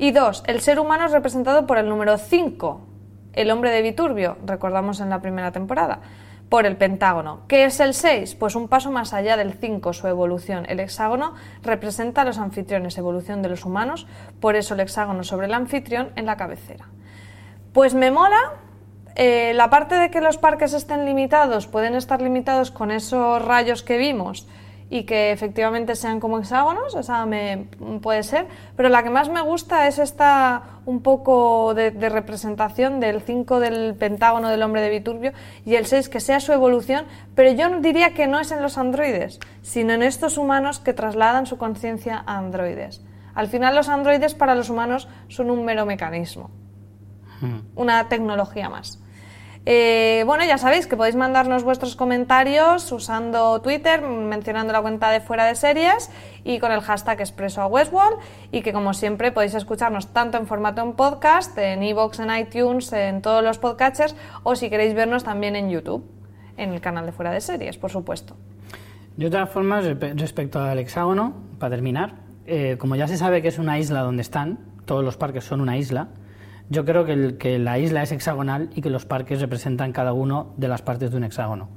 [0.00, 2.80] Y dos, el ser humano es representado por el número 5,
[3.34, 6.00] el hombre de Viturbio, recordamos en la primera temporada,
[6.48, 7.42] por el pentágono.
[7.48, 8.34] ¿Qué es el 6?
[8.36, 10.64] Pues un paso más allá del 5, su evolución.
[10.70, 14.06] El hexágono representa a los anfitriones, evolución de los humanos,
[14.40, 16.86] por eso el hexágono sobre el anfitrión en la cabecera.
[17.74, 18.54] Pues me mola
[19.16, 23.82] eh, la parte de que los parques estén limitados, pueden estar limitados con esos rayos
[23.82, 24.48] que vimos
[24.90, 27.68] y que efectivamente sean como hexágonos, esa me,
[28.02, 33.22] puede ser, pero la que más me gusta es esta un poco de, representación del
[33.22, 35.32] 5 del pentágono del hombre de Viturbio
[35.64, 37.04] y el 6 que sea su evolución,
[37.36, 41.46] pero yo diría que no es en los androides, sino en estos humanos que trasladan
[41.46, 43.04] su conciencia a androides.
[43.34, 46.50] Al final los androides para los humanos son un mero mecanismo,
[47.40, 47.58] hmm.
[47.76, 48.99] una tecnología más.
[49.66, 55.20] Eh, bueno, ya sabéis que podéis mandarnos vuestros comentarios usando Twitter, mencionando la cuenta de
[55.20, 56.10] Fuera de Series
[56.44, 58.18] y con el hashtag Expreso a Westworld
[58.52, 62.90] y que como siempre podéis escucharnos tanto en formato en podcast, en iVoox, en iTunes,
[62.94, 66.04] en todos los podcatchers o si queréis vernos también en YouTube,
[66.56, 68.36] en el canal de Fuera de Series, por supuesto.
[69.16, 69.84] De todas formas,
[70.14, 72.14] respecto al hexágono, para terminar,
[72.46, 75.60] eh, como ya se sabe que es una isla donde están, todos los parques son
[75.60, 76.08] una isla,
[76.70, 80.54] yo creo que, que, la isla es hexagonal y que los parques representan cada uno
[80.56, 81.68] de las partes de un hexágono.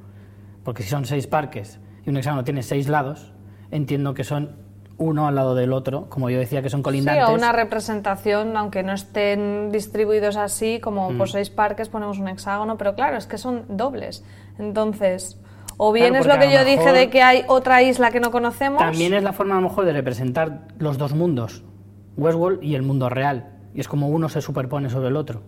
[0.64, 3.34] Porque si son seis parques y un hexágono tiene seis lados,
[3.72, 4.56] entiendo que son
[5.00, 7.26] uno al lado del otro, como yo decía que son colindantes.
[7.26, 11.32] Sí, o una representación, aunque no estén distribuidos así, como por mm.
[11.32, 14.24] seis parques ponemos un hexágono, pero claro, es que son dobles.
[14.60, 15.42] Entonces,
[15.78, 18.78] o bien es lo que yo dije de que hay otra isla que no conocemos.
[18.78, 21.64] También es la forma a lo mejor de representar los dos mundos,
[22.16, 25.42] Westworld y el mundo real y es como uno se superpone sobre el otro.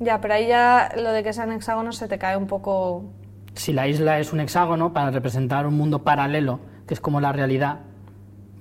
[0.00, 3.04] Ya, pero ahí ya lo de que sean hexágonos se te cae un poco...
[3.54, 7.32] Si la isla es un hexágono, para representar un mundo paralelo, que es como la
[7.32, 7.80] realidad,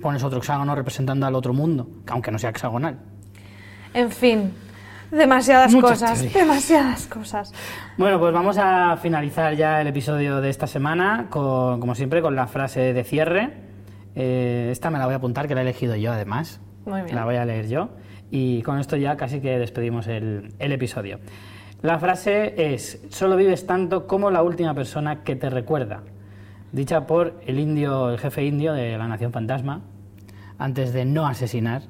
[0.01, 2.97] pones otro hexágono representando al otro mundo, aunque no sea hexagonal.
[3.93, 4.51] En fin,
[5.11, 7.53] demasiadas cosas, demasiadas cosas.
[7.97, 12.35] Bueno, pues vamos a finalizar ya el episodio de esta semana, con, como siempre, con
[12.35, 13.53] la frase de cierre.
[14.15, 16.59] Eh, esta me la voy a apuntar, que la he elegido yo además.
[16.85, 17.15] Muy bien.
[17.15, 17.89] La voy a leer yo.
[18.29, 21.19] Y con esto ya casi que despedimos el, episodio.
[21.81, 26.03] La frase es, solo vives tanto como la última persona que te recuerda,
[26.71, 29.81] dicha por el indio, el jefe indio de la Nación Fantasma,
[30.57, 31.83] antes de no asesinar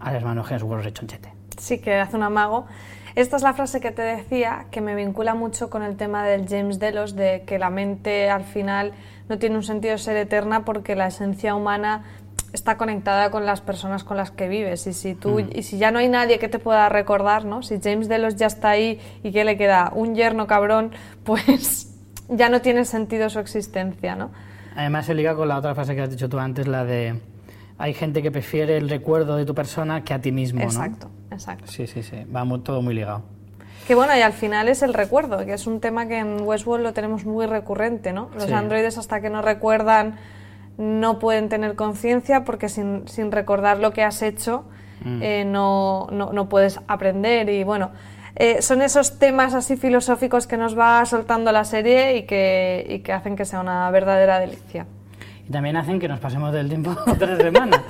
[0.00, 1.32] al hermano Jesús Rechonchete.
[1.58, 2.66] Sí, que hace un amago.
[3.14, 6.48] Esta es la frase que te decía, que me vincula mucho con el tema del
[6.48, 8.92] James Delos, de que la mente al final
[9.28, 12.04] no tiene un sentido de ser eterna porque la esencia humana
[12.52, 15.50] está conectada con las personas con las que vives y si tú mm.
[15.54, 17.62] y si ya no hay nadie que te pueda recordar, ¿no?
[17.62, 20.92] Si James Delos ya está ahí y que le queda un yerno cabrón,
[21.24, 21.94] pues
[22.28, 24.30] ya no tiene sentido su existencia, ¿no?
[24.76, 27.20] Además se liga con la otra frase que has dicho tú antes, la de
[27.78, 31.70] hay gente que prefiere el recuerdo de tu persona que a ti mismo, exacto, Exacto,
[31.70, 33.22] Sí, sí, sí, va todo muy ligado.
[33.86, 36.84] Que bueno, y al final es el recuerdo, que es un tema que en Westworld
[36.84, 38.30] lo tenemos muy recurrente, ¿no?
[38.34, 40.16] Los androides hasta que no recuerdan
[40.78, 44.64] no pueden tener conciencia porque sin, recordar lo que has hecho
[45.04, 45.22] mm.
[45.22, 47.90] eh, no, no, puedes aprender y bueno,
[48.36, 52.98] eh, son esos temas así filosóficos que nos va soltando la serie y que, y
[53.00, 54.86] que hacen que sea una verdadera delicia.
[55.46, 57.82] Y también hacen que nos pasemos del tiempo otra semana.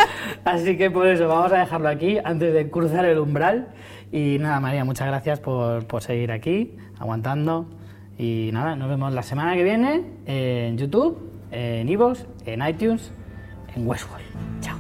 [0.45, 3.69] Así que por eso vamos a dejarlo aquí antes de cruzar el umbral.
[4.11, 7.67] Y nada, María, muchas gracias por, por seguir aquí, aguantando.
[8.19, 13.13] Y nada, nos vemos la semana que viene en YouTube en Evox, en iTunes,
[13.75, 14.25] en Westworld.
[14.61, 14.72] Chao.